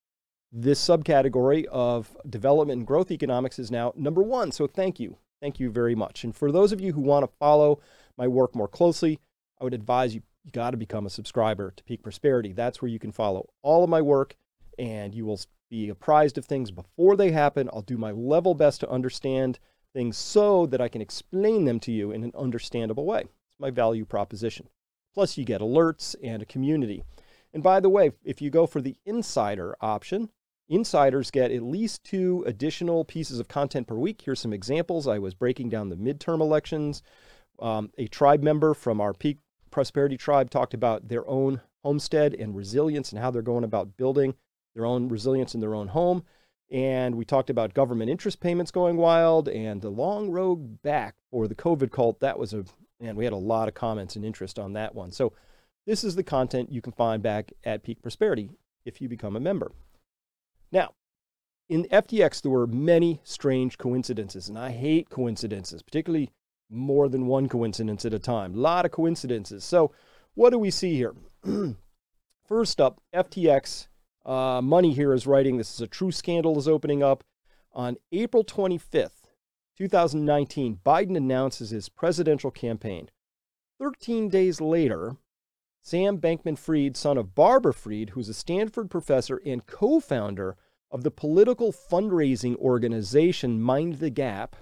this 0.52 0.82
subcategory 0.82 1.64
of 1.66 2.16
development 2.30 2.78
and 2.78 2.86
growth 2.86 3.10
economics 3.10 3.58
is 3.58 3.70
now 3.70 3.92
number 3.96 4.22
one. 4.22 4.52
So 4.52 4.66
thank 4.66 5.00
you. 5.00 5.18
Thank 5.42 5.58
you 5.58 5.70
very 5.70 5.94
much. 5.94 6.24
And 6.24 6.34
for 6.34 6.52
those 6.52 6.72
of 6.72 6.80
you 6.80 6.92
who 6.92 7.00
want 7.00 7.24
to 7.24 7.36
follow 7.38 7.80
my 8.16 8.28
work 8.28 8.54
more 8.54 8.68
closely, 8.68 9.18
I 9.60 9.64
would 9.64 9.74
advise 9.74 10.14
you, 10.14 10.22
you 10.44 10.52
got 10.52 10.70
to 10.70 10.76
become 10.76 11.06
a 11.06 11.10
subscriber 11.10 11.72
to 11.76 11.84
Peak 11.84 12.02
Prosperity. 12.02 12.52
That's 12.52 12.80
where 12.80 12.88
you 12.88 12.98
can 12.98 13.12
follow 13.12 13.50
all 13.62 13.82
of 13.82 13.90
my 13.90 14.00
work 14.00 14.36
and 14.78 15.14
you 15.14 15.26
will 15.26 15.40
be 15.68 15.88
apprised 15.88 16.38
of 16.38 16.44
things 16.44 16.70
before 16.70 17.16
they 17.16 17.32
happen. 17.32 17.68
I'll 17.72 17.82
do 17.82 17.98
my 17.98 18.12
level 18.12 18.54
best 18.54 18.80
to 18.80 18.88
understand 18.88 19.58
things 19.94 20.18
so 20.18 20.66
that 20.66 20.80
I 20.80 20.88
can 20.88 21.00
explain 21.00 21.64
them 21.64 21.80
to 21.80 21.92
you 21.92 22.10
in 22.10 22.24
an 22.24 22.32
understandable 22.36 23.06
way. 23.06 23.20
It's 23.20 23.60
my 23.60 23.70
value 23.70 24.04
proposition. 24.04 24.68
Plus, 25.14 25.38
you 25.38 25.44
get 25.44 25.60
alerts 25.60 26.16
and 26.22 26.42
a 26.42 26.46
community. 26.46 27.04
And 27.54 27.62
by 27.62 27.80
the 27.80 27.88
way, 27.88 28.10
if 28.24 28.42
you 28.42 28.50
go 28.50 28.66
for 28.66 28.80
the 28.80 28.96
insider 29.06 29.76
option, 29.80 30.28
insiders 30.68 31.30
get 31.30 31.52
at 31.52 31.62
least 31.62 32.02
two 32.02 32.42
additional 32.46 33.04
pieces 33.04 33.38
of 33.38 33.46
content 33.46 33.86
per 33.86 33.94
week. 33.94 34.22
Here's 34.22 34.40
some 34.40 34.52
examples. 34.52 35.06
I 35.06 35.20
was 35.20 35.34
breaking 35.34 35.68
down 35.68 35.88
the 35.88 35.96
midterm 35.96 36.40
elections. 36.40 37.02
Um, 37.60 37.90
a 37.96 38.08
tribe 38.08 38.42
member 38.42 38.74
from 38.74 39.00
our 39.00 39.14
Peak 39.14 39.38
Prosperity 39.70 40.16
Tribe 40.16 40.50
talked 40.50 40.74
about 40.74 41.08
their 41.08 41.26
own 41.28 41.60
homestead 41.84 42.34
and 42.34 42.56
resilience 42.56 43.12
and 43.12 43.20
how 43.20 43.30
they're 43.30 43.42
going 43.42 43.64
about 43.64 43.96
building 43.96 44.34
their 44.74 44.86
own 44.86 45.08
resilience 45.08 45.54
in 45.54 45.60
their 45.60 45.74
own 45.74 45.88
home. 45.88 46.24
And 46.74 47.14
we 47.14 47.24
talked 47.24 47.50
about 47.50 47.72
government 47.72 48.10
interest 48.10 48.40
payments 48.40 48.72
going 48.72 48.96
wild 48.96 49.48
and 49.48 49.80
the 49.80 49.90
long 49.90 50.28
road 50.30 50.82
back 50.82 51.14
for 51.30 51.46
the 51.46 51.54
COVID 51.54 51.92
cult. 51.92 52.18
That 52.18 52.36
was 52.36 52.52
a, 52.52 52.64
and 52.98 53.16
we 53.16 53.22
had 53.22 53.32
a 53.32 53.36
lot 53.36 53.68
of 53.68 53.74
comments 53.74 54.16
and 54.16 54.24
interest 54.24 54.58
on 54.58 54.72
that 54.72 54.92
one. 54.92 55.12
So 55.12 55.32
this 55.86 56.02
is 56.02 56.16
the 56.16 56.24
content 56.24 56.72
you 56.72 56.82
can 56.82 56.92
find 56.92 57.22
back 57.22 57.52
at 57.62 57.84
Peak 57.84 58.02
Prosperity 58.02 58.50
if 58.84 59.00
you 59.00 59.08
become 59.08 59.36
a 59.36 59.40
member. 59.40 59.70
Now, 60.72 60.94
in 61.68 61.84
FTX, 61.84 62.42
there 62.42 62.50
were 62.50 62.66
many 62.66 63.20
strange 63.22 63.78
coincidences, 63.78 64.48
and 64.48 64.58
I 64.58 64.72
hate 64.72 65.08
coincidences, 65.10 65.80
particularly 65.80 66.32
more 66.68 67.08
than 67.08 67.28
one 67.28 67.48
coincidence 67.48 68.04
at 68.04 68.12
a 68.12 68.18
time. 68.18 68.54
A 68.54 68.58
lot 68.58 68.84
of 68.84 68.90
coincidences. 68.90 69.62
So, 69.62 69.92
what 70.34 70.50
do 70.50 70.58
we 70.58 70.72
see 70.72 70.96
here? 70.96 71.14
First 72.48 72.80
up, 72.80 73.00
FTX 73.14 73.86
uh, 74.24 74.60
Money 74.62 74.92
here 74.92 75.12
is 75.12 75.26
writing 75.26 75.56
this 75.56 75.74
is 75.74 75.80
a 75.80 75.86
true 75.86 76.12
scandal 76.12 76.58
is 76.58 76.68
opening 76.68 77.02
up. 77.02 77.24
On 77.72 77.96
April 78.12 78.44
25th, 78.44 79.24
2019, 79.76 80.80
Biden 80.84 81.16
announces 81.16 81.70
his 81.70 81.88
presidential 81.88 82.50
campaign. 82.50 83.10
13 83.80 84.28
days 84.28 84.60
later, 84.60 85.16
Sam 85.82 86.18
Bankman 86.18 86.56
Fried, 86.56 86.96
son 86.96 87.18
of 87.18 87.34
Barbara 87.34 87.74
Fried, 87.74 88.10
who's 88.10 88.28
a 88.28 88.34
Stanford 88.34 88.90
professor 88.90 89.40
and 89.44 89.66
co 89.66 90.00
founder 90.00 90.56
of 90.90 91.02
the 91.02 91.10
political 91.10 91.72
fundraising 91.72 92.56
organization 92.56 93.60
Mind 93.60 93.94
the 93.94 94.10
Gap, 94.10 94.54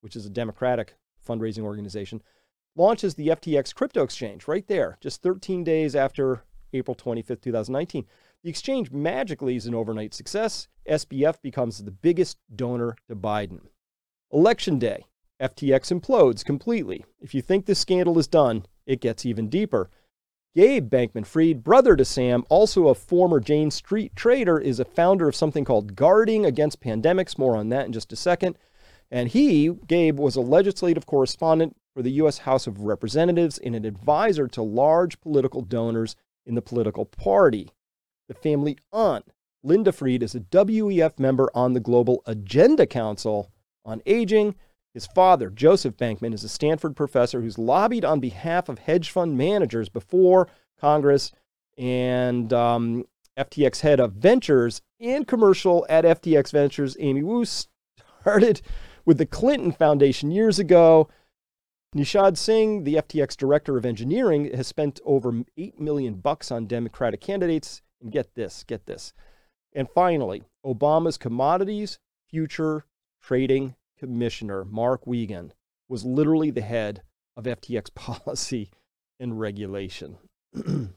which 0.00 0.16
is 0.16 0.26
a 0.26 0.30
Democratic 0.30 0.96
fundraising 1.26 1.62
organization, 1.62 2.20
launches 2.74 3.14
the 3.14 3.28
FTX 3.28 3.74
crypto 3.74 4.02
exchange 4.02 4.48
right 4.48 4.66
there, 4.66 4.98
just 5.00 5.22
13 5.22 5.62
days 5.62 5.94
after 5.94 6.42
April 6.72 6.94
25th, 6.94 7.40
2019. 7.40 8.06
The 8.44 8.50
exchange 8.50 8.92
magically 8.92 9.56
is 9.56 9.66
an 9.66 9.74
overnight 9.74 10.14
success. 10.14 10.68
SBF 10.88 11.42
becomes 11.42 11.82
the 11.82 11.90
biggest 11.90 12.38
donor 12.54 12.94
to 13.08 13.16
Biden. 13.16 13.62
Election 14.32 14.78
day, 14.78 15.06
FTX 15.42 15.98
implodes 15.98 16.44
completely. 16.44 17.04
If 17.20 17.34
you 17.34 17.42
think 17.42 17.66
this 17.66 17.80
scandal 17.80 18.16
is 18.16 18.28
done, 18.28 18.64
it 18.86 19.00
gets 19.00 19.26
even 19.26 19.48
deeper. 19.48 19.90
Gabe 20.54 20.88
Bankman 20.88 21.26
Fried, 21.26 21.64
brother 21.64 21.96
to 21.96 22.04
Sam, 22.04 22.44
also 22.48 22.86
a 22.86 22.94
former 22.94 23.40
Jane 23.40 23.72
Street 23.72 24.14
trader, 24.14 24.58
is 24.58 24.78
a 24.78 24.84
founder 24.84 25.28
of 25.28 25.34
something 25.34 25.64
called 25.64 25.96
Guarding 25.96 26.46
Against 26.46 26.80
Pandemics. 26.80 27.38
More 27.38 27.56
on 27.56 27.70
that 27.70 27.86
in 27.86 27.92
just 27.92 28.12
a 28.12 28.16
second. 28.16 28.56
And 29.10 29.28
he, 29.30 29.68
Gabe, 29.68 30.18
was 30.18 30.36
a 30.36 30.40
legislative 30.40 31.06
correspondent 31.06 31.76
for 31.92 32.02
the 32.02 32.12
U.S. 32.12 32.38
House 32.38 32.68
of 32.68 32.82
Representatives 32.82 33.58
and 33.58 33.74
an 33.74 33.84
advisor 33.84 34.46
to 34.48 34.62
large 34.62 35.20
political 35.20 35.60
donors 35.60 36.14
in 36.46 36.54
the 36.54 36.62
political 36.62 37.04
party 37.04 37.70
the 38.28 38.34
family 38.34 38.78
on. 38.92 39.22
Linda 39.64 39.90
Fried, 39.90 40.22
is 40.22 40.34
a 40.34 40.40
WEF 40.40 41.18
member 41.18 41.50
on 41.54 41.72
the 41.72 41.80
Global 41.80 42.22
Agenda 42.26 42.86
Council 42.86 43.50
on 43.84 44.02
Aging. 44.06 44.54
His 44.94 45.06
father, 45.06 45.50
Joseph 45.50 45.96
Bankman, 45.96 46.32
is 46.32 46.44
a 46.44 46.48
Stanford 46.48 46.94
professor 46.94 47.40
who's 47.40 47.58
lobbied 47.58 48.04
on 48.04 48.20
behalf 48.20 48.68
of 48.68 48.78
hedge 48.78 49.10
fund 49.10 49.36
managers 49.36 49.88
before 49.88 50.48
Congress 50.80 51.32
and 51.76 52.52
um, 52.52 53.04
FTX 53.36 53.80
head 53.80 54.00
of 54.00 54.12
ventures 54.12 54.80
and 55.00 55.26
commercial 55.26 55.86
at 55.88 56.04
FTX 56.04 56.50
Ventures, 56.52 56.96
Amy 56.98 57.22
Wu, 57.22 57.44
started 57.44 58.62
with 59.04 59.18
the 59.18 59.26
Clinton 59.26 59.72
Foundation 59.72 60.30
years 60.30 60.58
ago. 60.58 61.08
Nishad 61.96 62.36
Singh, 62.36 62.84
the 62.84 62.94
FTX 62.96 63.36
director 63.36 63.76
of 63.76 63.86
engineering, 63.86 64.52
has 64.54 64.66
spent 64.66 65.00
over 65.04 65.42
8 65.56 65.80
million 65.80 66.14
bucks 66.14 66.50
on 66.50 66.66
Democratic 66.66 67.20
candidates 67.20 67.82
and 68.00 68.12
get 68.12 68.34
this, 68.34 68.64
get 68.64 68.86
this. 68.86 69.12
And 69.72 69.88
finally, 69.88 70.42
Obama's 70.64 71.18
Commodities 71.18 71.98
Future 72.28 72.84
Trading 73.20 73.74
Commissioner, 73.98 74.64
Mark 74.64 75.06
Wiegand, 75.06 75.54
was 75.88 76.04
literally 76.04 76.50
the 76.50 76.60
head 76.60 77.02
of 77.36 77.44
FTX 77.44 77.94
policy 77.94 78.70
and 79.20 79.38
regulation. 79.38 80.18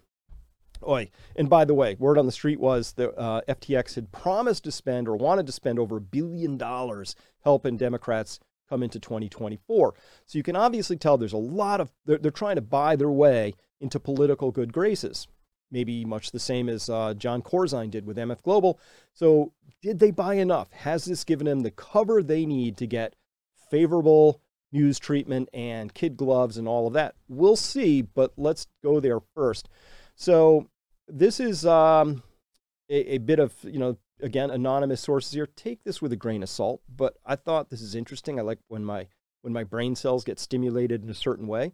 Oi. 0.88 1.12
And 1.36 1.50
by 1.50 1.65
the 1.65 1.75
way, 1.75 1.96
word 2.00 2.17
on 2.17 2.25
the 2.25 2.31
street 2.31 2.60
was 2.60 2.93
that 2.93 3.15
uh, 3.17 3.41
FTX 3.48 3.96
had 3.96 4.12
promised 4.12 4.63
to 4.63 4.72
spend 4.72 5.08
or 5.08 5.15
wanted 5.15 5.46
to 5.46 5.51
spend 5.51 5.77
over 5.77 5.98
a 5.98 6.01
billion 6.01 6.58
dollars 6.58 7.15
helping 7.43 7.77
Democrats 7.77 8.39
come 8.67 8.81
into 8.81 9.00
2024. 9.00 9.93
So 10.25 10.38
you 10.38 10.43
can 10.43 10.55
obviously 10.55 10.98
tell 10.98 11.17
there's 11.17 11.34
a 11.34 11.38
lot 11.38 11.81
of, 11.81 11.91
they're, 12.05 12.17
they're 12.17 12.31
trying 12.31 12.55
to 12.55 12.62
buy 12.62 12.96
their 12.96 13.12
way 13.12 13.53
into 13.79 14.00
political 14.00 14.51
good 14.51 14.74
graces 14.74 15.27
maybe 15.72 16.06
much 16.06 16.32
the 16.32 16.40
same 16.40 16.70
as 16.70 16.90
uh, 16.90 17.13
Jon 17.13 17.42
Corzine 17.42 17.90
did 17.90 18.06
with 18.06 18.18
MF 18.18 18.42
Global. 18.44 18.80
So, 19.13 19.54
did 19.82 20.00
they 20.00 20.12
buy 20.12 20.36
enough? 20.36 20.72
Has 20.72 21.06
this 21.06 21.24
given 21.24 21.46
them 21.46 21.62
the 21.62 21.72
cover 21.72 22.22
they 22.22 22.46
need 22.46 22.78
to 22.78 22.86
get 22.86 23.16
favorable 23.70 24.42
news 24.72 25.00
treatment 25.00 25.50
and 25.54 25.94
kid 25.94 26.18
gloves 26.18 26.58
and 26.58 26.68
all 26.68 26.88
of 26.88 26.94
that? 26.94 27.16
We'll 27.28 27.56
see, 27.56 28.01
but 28.01 28.34
let's 28.38 28.68
go 28.84 29.00
there 29.00 29.20
first. 29.36 29.70
So, 30.16 30.68
this 31.08 31.40
is 31.40 31.66
um, 31.66 32.24
a, 32.90 33.16
a 33.16 33.18
bit 33.18 33.40
of, 33.40 33.54
you 33.63 33.80
know, 33.80 33.98
again, 34.22 34.51
anonymous 34.51 35.01
sources 35.01 35.34
here. 35.34 35.48
Take 35.48 35.84
this 35.84 36.01
with 36.01 36.13
a 36.13 36.18
grain 36.18 36.44
of 36.44 36.50
salt, 36.50 36.82
but 36.94 37.18
I 37.25 37.36
thought 37.36 37.70
this 37.70 37.82
is 37.82 37.96
interesting. 37.96 38.40
I 38.40 38.44
like 38.44 38.60
when 38.68 38.84
my 38.84 39.08
when 39.42 39.54
my 39.54 39.63
brain 39.63 39.96
cells 39.96 40.24
get 40.24 40.40
stimulated 40.40 41.04
in 41.04 41.10
a 41.10 41.16
certain 41.16 41.48
way. 41.48 41.74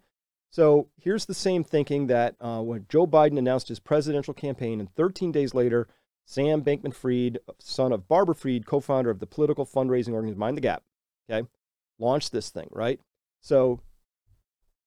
So 0.50 0.88
here's 1.00 1.25
the 1.25 1.34
same 1.34 1.63
thinking 1.63 2.08
that 2.08 2.36
uh, 2.39 2.62
when 2.62 2.86
Joe 2.89 3.06
Biden 3.06 3.38
announced 3.38 3.68
his 3.68 3.80
presidential 3.80 4.34
campaign, 4.34 4.80
and 4.80 4.94
13 4.96 5.32
days 5.32 5.54
later, 5.54 5.88
Sam 6.25 6.62
Bankman 6.62 6.94
Fried, 6.94 7.39
son 7.60 7.92
of 7.92 8.08
Barbara 8.08 8.36
Fried, 8.36 8.66
co 8.66 8.80
founder 8.80 9.10
of 9.10 9.20
the 9.20 9.27
political 9.27 9.66
fundraising 9.66 10.13
organization 10.13 10.39
Mind 10.39 10.58
the 10.58 10.62
Gap, 10.62 10.84
okay, 11.30 11.48
launched 12.00 12.32
this 12.32 12.50
thing, 12.50 12.68
right? 12.72 13.00
So 13.42 13.80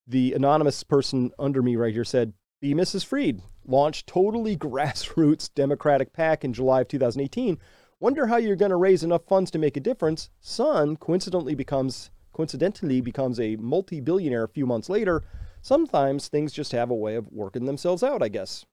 the 0.07 0.35
anonymous 0.35 0.83
person 0.83 1.31
under 1.39 1.63
me 1.63 1.77
right 1.77 1.95
here 1.95 2.05
said, 2.05 2.33
Be 2.61 2.75
Mrs. 2.75 3.05
Fried 3.05 3.41
launched 3.65 4.07
totally 4.07 4.57
grassroots 4.59 5.51
Democratic 5.55 6.13
PAC 6.13 6.45
in 6.45 6.53
July 6.53 6.83
of 6.83 6.89
2018. 6.89 7.59
Wonder 8.01 8.27
how 8.27 8.37
you're 8.37 8.57
going 8.57 8.71
to 8.71 8.77
raise 8.77 9.03
enough 9.03 9.27
funds 9.27 9.51
to 9.51 9.59
make 9.59 9.77
a 9.77 9.81
difference. 9.81 10.31
Son 10.41 10.97
coincidentally 10.97 11.55
becomes 11.55 12.11
coincidentally 12.33 13.01
becomes 13.01 13.39
a 13.41 13.57
multi-billionaire 13.57 14.45
a 14.45 14.49
few 14.49 14.65
months 14.65 14.89
later 14.89 15.23
sometimes 15.61 16.29
things 16.29 16.53
just 16.53 16.73
have 16.73 16.91
a 16.91 16.95
way 16.95 17.15
of 17.15 17.31
working 17.31 17.67
themselves 17.67 18.03
out, 18.03 18.23
I 18.23 18.29
guess. 18.29 18.65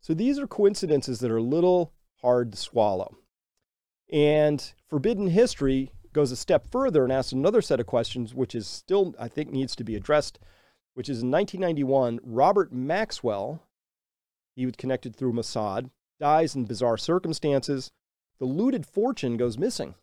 So 0.00 0.14
these 0.14 0.38
are 0.38 0.46
coincidences 0.46 1.20
that 1.20 1.30
are 1.30 1.38
a 1.38 1.42
little 1.42 1.92
hard 2.22 2.52
to 2.52 2.58
swallow. 2.58 3.16
And 4.12 4.72
Forbidden 4.88 5.28
History 5.28 5.92
goes 6.12 6.32
a 6.32 6.36
step 6.36 6.66
further 6.70 7.04
and 7.04 7.12
asks 7.12 7.32
another 7.32 7.60
set 7.60 7.80
of 7.80 7.86
questions, 7.86 8.34
which 8.34 8.54
is 8.54 8.66
still, 8.66 9.14
I 9.18 9.28
think, 9.28 9.50
needs 9.50 9.76
to 9.76 9.84
be 9.84 9.96
addressed, 9.96 10.38
which 10.94 11.08
is 11.08 11.22
in 11.22 11.30
1991, 11.30 12.20
Robert 12.22 12.72
Maxwell, 12.72 13.62
he 14.56 14.66
was 14.66 14.74
connected 14.76 15.14
through 15.14 15.34
Mossad, 15.34 15.90
dies 16.18 16.56
in 16.56 16.64
bizarre 16.64 16.96
circumstances. 16.96 17.90
The 18.40 18.46
looted 18.46 18.86
fortune 18.86 19.36
goes 19.36 19.58
missing. 19.58 19.94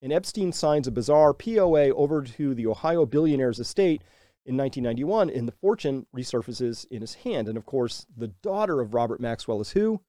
And 0.00 0.12
Epstein 0.12 0.52
signs 0.52 0.88
a 0.88 0.90
bizarre 0.90 1.32
POA 1.32 1.90
over 1.90 2.22
to 2.22 2.54
the 2.54 2.66
Ohio 2.66 3.06
billionaire's 3.06 3.60
estate 3.60 4.02
in 4.44 4.56
1991, 4.56 5.30
and 5.30 5.46
the 5.46 5.52
fortune 5.52 6.06
resurfaces 6.14 6.86
in 6.90 7.00
his 7.00 7.14
hand. 7.14 7.48
And 7.48 7.56
of 7.56 7.66
course, 7.66 8.06
the 8.16 8.28
daughter 8.28 8.80
of 8.80 8.94
Robert 8.94 9.20
Maxwell 9.20 9.60
is 9.60 9.70
who? 9.70 10.00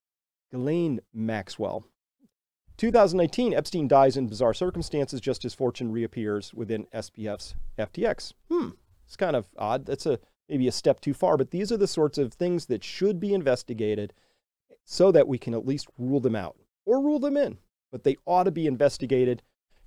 Ghislaine 0.52 1.02
Maxwell. 1.14 1.86
2019, 2.78 3.54
Epstein 3.54 3.88
dies 3.88 4.18
in 4.18 4.28
bizarre 4.28 4.54
circumstances, 4.54 5.22
just 5.22 5.46
as 5.46 5.54
fortune 5.54 5.92
reappears 5.92 6.54
within 6.54 6.88
SBF's 6.94 7.56
FTX. 7.78 8.34
Hmm, 8.50 8.70
it's 9.06 9.16
kind 9.16 9.36
of 9.36 9.48
odd. 9.58 9.86
That's 9.86 10.06
a 10.06 10.20
maybe 10.50 10.68
a 10.68 10.72
step 10.72 11.00
too 11.00 11.14
far, 11.14 11.38
but 11.38 11.52
these 11.52 11.72
are 11.72 11.78
the 11.78 11.88
sorts 11.88 12.18
of 12.18 12.34
things 12.34 12.66
that 12.68 12.84
should 12.84 13.20
be 13.20 13.34
investigated 13.34 14.14
so 14.86 15.12
that 15.12 15.28
we 15.28 15.38
can 15.38 15.54
at 15.54 15.66
least 15.66 15.88
rule 15.98 16.20
them 16.20 16.36
out 16.36 16.58
or 16.86 17.02
rule 17.02 17.20
them 17.20 17.38
in. 17.38 17.58
But 17.92 18.04
they 18.04 18.18
ought 18.26 18.44
to 18.44 18.52
be 18.52 18.68
investigated. 18.68 19.44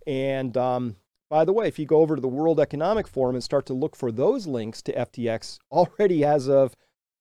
And 0.07 0.57
um, 0.57 0.97
by 1.28 1.45
the 1.45 1.52
way, 1.52 1.66
if 1.66 1.78
you 1.78 1.87
go 1.87 2.00
over 2.00 2.14
to 2.14 2.23
the 2.23 2.28
World 2.28 2.61
Economic 2.61 3.09
Forum 3.09 3.35
and 3.35 3.45
start 3.45 3.66
to 3.66 3.75
look 3.75 3.97
for 3.97 4.12
those 4.12 4.47
links 4.47 4.80
to 4.83 4.92
FTX, 4.92 5.59
already 5.73 6.25
as 6.25 6.49
of 6.49 6.76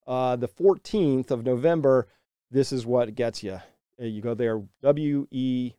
uh, 0.06 0.36
the 0.36 0.48
14th 0.48 1.32
of 1.32 1.44
November, 1.44 2.08
this 2.52 2.72
is 2.72 2.86
what 2.86 3.16
gets 3.16 3.44
you. 3.44 3.60
You 3.98 4.22
go 4.22 4.34
there, 4.34 4.62
weforum.org, 4.84 5.72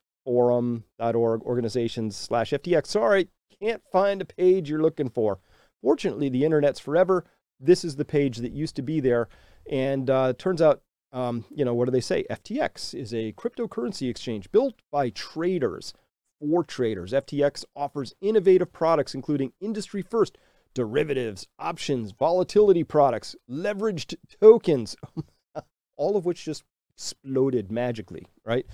organizations 1.42 2.16
slash 2.16 2.50
FTX. 2.50 2.86
Sorry, 2.86 3.28
can't 3.60 3.82
find 3.92 4.20
a 4.20 4.24
page 4.24 4.68
you're 4.68 4.82
looking 4.82 5.10
for. 5.10 5.38
Fortunately, 5.82 6.28
the 6.28 6.44
internet's 6.44 6.80
forever. 6.80 7.24
This 7.60 7.84
is 7.84 7.96
the 7.96 8.04
page 8.04 8.38
that 8.38 8.52
used 8.52 8.76
to 8.76 8.82
be 8.82 9.00
there. 9.00 9.28
And 9.70 10.10
uh, 10.10 10.32
turns 10.36 10.60
out, 10.60 10.82
um, 11.12 11.44
you 11.54 11.64
know, 11.64 11.74
what 11.74 11.84
do 11.84 11.90
they 11.92 12.00
say? 12.00 12.24
FTX 12.30 12.94
is 12.94 13.14
a 13.14 13.32
cryptocurrency 13.32 14.10
exchange 14.10 14.50
built 14.50 14.74
by 14.90 15.10
traders 15.10 15.94
for 16.40 16.64
traders. 16.64 17.12
FTX 17.12 17.64
offers 17.74 18.14
innovative 18.20 18.72
products, 18.72 19.14
including 19.14 19.52
industry 19.60 20.02
first 20.02 20.38
derivatives, 20.74 21.48
options, 21.58 22.12
volatility 22.12 22.84
products, 22.84 23.34
leveraged 23.50 24.14
tokens, 24.40 24.94
all 25.96 26.16
of 26.16 26.26
which 26.26 26.44
just 26.44 26.64
exploded 26.94 27.70
magically, 27.70 28.26
right? 28.44 28.66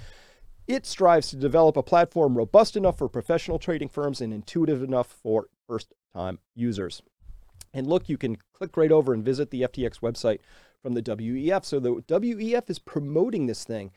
It 0.66 0.86
strives 0.86 1.30
to 1.30 1.36
develop 1.36 1.76
a 1.76 1.82
platform 1.82 2.36
robust 2.36 2.76
enough 2.76 2.98
for 2.98 3.08
professional 3.08 3.58
trading 3.58 3.88
firms 3.88 4.20
and 4.20 4.32
intuitive 4.32 4.82
enough 4.82 5.08
for 5.22 5.48
first 5.66 5.92
time 6.14 6.38
users. 6.54 7.02
And 7.74 7.86
look, 7.86 8.08
you 8.08 8.18
can 8.18 8.36
click 8.52 8.76
right 8.76 8.92
over 8.92 9.12
and 9.12 9.24
visit 9.24 9.50
the 9.50 9.62
FTX 9.62 10.00
website 10.00 10.38
from 10.82 10.94
the 10.94 11.02
WEF. 11.02 11.64
So 11.64 11.80
the 11.80 11.94
WEF 11.94 12.68
is 12.68 12.78
promoting 12.78 13.46
this 13.46 13.64
thing. 13.64 13.92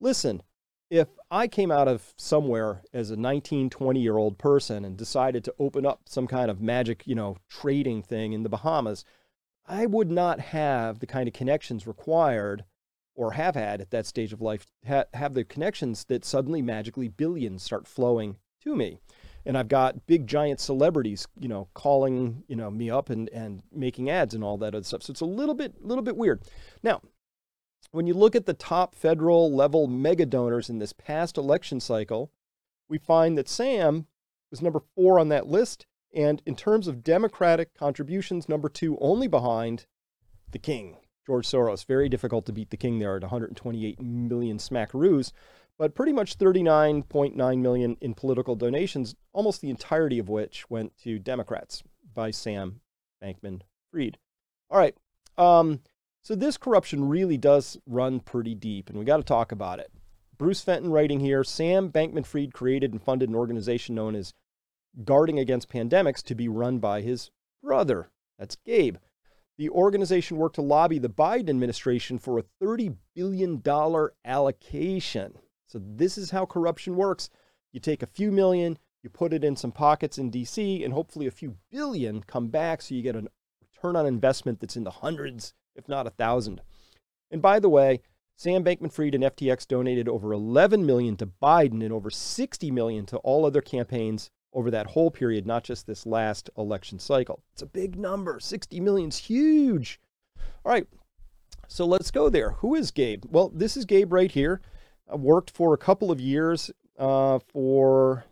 Listen, 0.00 0.42
if 0.90 1.08
I 1.30 1.48
came 1.48 1.70
out 1.70 1.88
of 1.88 2.14
somewhere 2.16 2.82
as 2.92 3.10
a 3.10 3.16
19, 3.16 3.70
20 3.70 4.00
year 4.00 4.16
old 4.16 4.38
person 4.38 4.84
and 4.84 4.96
decided 4.96 5.44
to 5.44 5.54
open 5.58 5.84
up 5.84 6.02
some 6.06 6.26
kind 6.26 6.50
of 6.50 6.60
magic, 6.60 7.06
you 7.06 7.14
know, 7.14 7.36
trading 7.48 8.02
thing 8.02 8.32
in 8.32 8.42
the 8.42 8.48
Bahamas, 8.48 9.04
I 9.66 9.86
would 9.86 10.10
not 10.10 10.40
have 10.40 11.00
the 11.00 11.06
kind 11.06 11.28
of 11.28 11.34
connections 11.34 11.86
required 11.86 12.64
or 13.14 13.32
have 13.32 13.54
had 13.54 13.80
at 13.80 13.90
that 13.90 14.06
stage 14.06 14.32
of 14.32 14.40
life 14.40 14.66
ha- 14.86 15.04
have 15.12 15.34
the 15.34 15.44
connections 15.44 16.04
that 16.04 16.24
suddenly 16.24 16.62
magically 16.62 17.08
billions 17.08 17.62
start 17.62 17.86
flowing 17.86 18.36
to 18.62 18.74
me. 18.74 18.98
And 19.44 19.56
i've 19.56 19.68
got 19.68 20.06
big 20.06 20.26
giant 20.26 20.60
celebrities 20.60 21.26
you 21.38 21.48
know 21.48 21.68
calling 21.72 22.44
you 22.48 22.56
know 22.56 22.70
me 22.70 22.90
up 22.90 23.08
and 23.08 23.30
and 23.30 23.62
making 23.72 24.10
ads 24.10 24.34
and 24.34 24.44
all 24.44 24.58
that 24.58 24.74
other 24.74 24.84
stuff. 24.84 25.02
So 25.02 25.10
it's 25.10 25.20
a 25.20 25.26
little 25.26 25.54
bit 25.54 25.82
little 25.84 26.02
bit 26.02 26.16
weird. 26.16 26.42
Now 26.82 27.02
when 27.90 28.06
you 28.06 28.14
look 28.14 28.36
at 28.36 28.46
the 28.46 28.54
top 28.54 28.94
federal 28.94 29.52
level 29.52 29.86
mega 29.86 30.26
donors 30.26 30.68
in 30.70 30.78
this 30.78 30.92
past 30.92 31.36
election 31.36 31.80
cycle 31.80 32.30
we 32.88 32.98
find 32.98 33.36
that 33.36 33.48
sam 33.48 34.06
was 34.50 34.62
number 34.62 34.80
four 34.94 35.18
on 35.18 35.28
that 35.28 35.46
list 35.46 35.86
and 36.14 36.42
in 36.46 36.56
terms 36.56 36.88
of 36.88 37.04
democratic 37.04 37.74
contributions 37.74 38.48
number 38.48 38.68
two 38.68 38.96
only 39.00 39.26
behind 39.26 39.86
the 40.50 40.58
king 40.58 40.96
George 41.28 41.46
Soros. 41.46 41.84
Very 41.84 42.08
difficult 42.08 42.46
to 42.46 42.52
beat 42.52 42.70
the 42.70 42.76
king 42.78 42.98
there 42.98 43.14
at 43.14 43.20
128 43.20 44.00
million 44.00 44.56
smackaroos, 44.56 45.32
but 45.76 45.94
pretty 45.94 46.12
much 46.12 46.38
39.9 46.38 47.58
million 47.58 47.96
in 48.00 48.14
political 48.14 48.56
donations, 48.56 49.14
almost 49.34 49.60
the 49.60 49.68
entirety 49.68 50.18
of 50.18 50.30
which 50.30 50.68
went 50.70 50.96
to 51.02 51.18
Democrats 51.18 51.82
by 52.14 52.30
Sam 52.30 52.80
Bankman 53.22 53.60
Fried. 53.92 54.16
All 54.70 54.78
right. 54.78 54.96
Um, 55.36 55.80
so 56.22 56.34
this 56.34 56.56
corruption 56.56 57.08
really 57.08 57.36
does 57.36 57.78
run 57.86 58.20
pretty 58.20 58.54
deep, 58.54 58.88
and 58.88 58.98
we 58.98 59.04
got 59.04 59.18
to 59.18 59.22
talk 59.22 59.52
about 59.52 59.78
it. 59.78 59.90
Bruce 60.36 60.60
Fenton 60.60 60.90
writing 60.90 61.20
here 61.20 61.42
Sam 61.42 61.90
Bankman 61.90 62.26
Fried 62.26 62.52
created 62.52 62.92
and 62.92 63.02
funded 63.02 63.28
an 63.28 63.34
organization 63.34 63.94
known 63.94 64.14
as 64.14 64.34
Guarding 65.04 65.38
Against 65.38 65.68
Pandemics 65.68 66.22
to 66.24 66.34
be 66.34 66.48
run 66.48 66.78
by 66.78 67.00
his 67.00 67.30
brother. 67.62 68.10
That's 68.38 68.56
Gabe 68.64 68.96
the 69.58 69.68
organization 69.70 70.36
worked 70.36 70.54
to 70.54 70.62
lobby 70.62 70.98
the 70.98 71.10
Biden 71.10 71.50
administration 71.50 72.18
for 72.18 72.38
a 72.38 72.44
$30 72.62 72.96
billion 73.14 73.60
allocation. 74.24 75.34
So, 75.66 75.80
this 75.84 76.16
is 76.16 76.30
how 76.30 76.46
corruption 76.46 76.96
works. 76.96 77.28
You 77.72 77.80
take 77.80 78.02
a 78.02 78.06
few 78.06 78.30
million, 78.30 78.78
you 79.02 79.10
put 79.10 79.34
it 79.34 79.44
in 79.44 79.56
some 79.56 79.72
pockets 79.72 80.16
in 80.16 80.30
DC, 80.30 80.82
and 80.82 80.94
hopefully 80.94 81.26
a 81.26 81.32
few 81.32 81.56
billion 81.70 82.22
come 82.22 82.48
back 82.48 82.80
so 82.80 82.94
you 82.94 83.02
get 83.02 83.16
a 83.16 83.26
return 83.60 83.96
on 83.96 84.06
investment 84.06 84.60
that's 84.60 84.76
in 84.76 84.84
the 84.84 84.90
hundreds, 84.90 85.52
if 85.78 85.88
not 85.88 86.06
a 86.06 86.10
thousand. 86.10 86.60
And 87.30 87.40
by 87.40 87.60
the 87.60 87.70
way, 87.70 88.00
Sam 88.36 88.62
Bankman-Fried 88.62 89.14
and 89.14 89.24
FTX 89.24 89.66
donated 89.66 90.08
over 90.08 90.32
11 90.32 90.84
million 90.84 91.16
to 91.16 91.26
Biden 91.26 91.82
and 91.82 91.92
over 91.92 92.10
60 92.10 92.70
million 92.70 93.06
to 93.06 93.16
all 93.18 93.46
other 93.46 93.60
campaigns 93.60 94.30
over 94.52 94.70
that 94.70 94.88
whole 94.88 95.10
period, 95.10 95.46
not 95.46 95.64
just 95.64 95.86
this 95.86 96.06
last 96.06 96.50
election 96.56 96.98
cycle. 96.98 97.42
It's 97.52 97.62
a 97.62 97.66
big 97.66 97.96
number. 97.96 98.40
60 98.40 98.80
million 98.80 99.08
is 99.08 99.18
huge. 99.18 100.00
All 100.64 100.72
right. 100.72 100.86
So 101.68 101.84
let's 101.84 102.10
go 102.10 102.28
there. 102.28 102.52
Who 102.52 102.74
is 102.74 102.90
Gabe? 102.90 103.24
Well, 103.28 103.50
this 103.50 103.76
is 103.76 103.84
Gabe 103.84 104.12
right 104.12 104.30
here. 104.30 104.60
I 105.10 105.16
worked 105.16 105.50
for 105.50 105.74
a 105.74 105.78
couple 105.78 106.10
of 106.10 106.20
years 106.20 106.70
uh, 106.98 107.38
for 107.52 108.24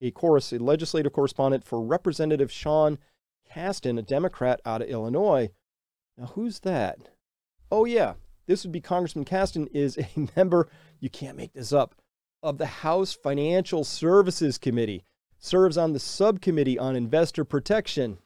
a 0.00 0.10
chorus, 0.10 0.52
a 0.52 0.58
legislative 0.58 1.12
correspondent 1.12 1.64
for 1.64 1.80
Representative 1.80 2.50
Sean 2.50 2.98
Casten, 3.54 3.98
a 3.98 4.02
Democrat 4.02 4.60
out 4.64 4.82
of 4.82 4.88
Illinois. 4.88 5.50
Now, 6.22 6.28
who's 6.28 6.60
that? 6.60 7.08
Oh, 7.68 7.84
yeah. 7.84 8.14
This 8.46 8.62
would 8.62 8.70
be 8.70 8.80
Congressman 8.80 9.24
Casten 9.24 9.66
is 9.72 9.98
a 9.98 10.08
member, 10.36 10.68
you 11.00 11.10
can't 11.10 11.36
make 11.36 11.52
this 11.52 11.72
up, 11.72 11.96
of 12.44 12.58
the 12.58 12.66
House 12.66 13.12
Financial 13.12 13.82
Services 13.82 14.56
Committee 14.56 15.02
serves 15.40 15.76
on 15.76 15.92
the 15.92 15.98
Subcommittee 15.98 16.78
on 16.78 16.94
Investor 16.94 17.44
Protection, 17.44 18.18